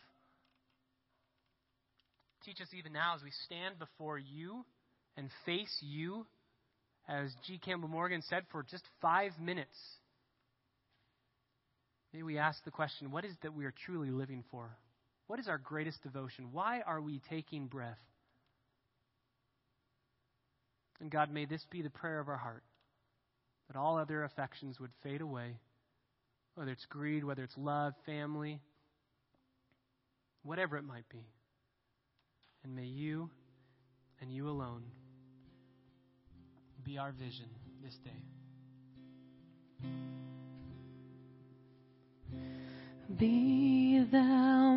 [2.44, 4.66] Teach us even now as we stand before you
[5.16, 6.26] and face you,
[7.08, 7.58] as G.
[7.58, 9.78] Campbell Morgan said, for just five minutes.
[12.14, 14.78] May we ask the question what is that we are truly living for?
[15.28, 16.50] What is our greatest devotion?
[16.52, 17.98] Why are we taking breath?
[21.00, 22.64] And God, may this be the prayer of our heart
[23.68, 25.58] that all other affections would fade away,
[26.56, 28.60] whether it's greed, whether it's love, family,
[30.44, 31.26] whatever it might be.
[32.64, 33.30] And may you
[34.22, 34.84] and you alone
[36.84, 37.50] be our vision
[37.84, 38.24] this day.
[43.18, 44.76] Be thou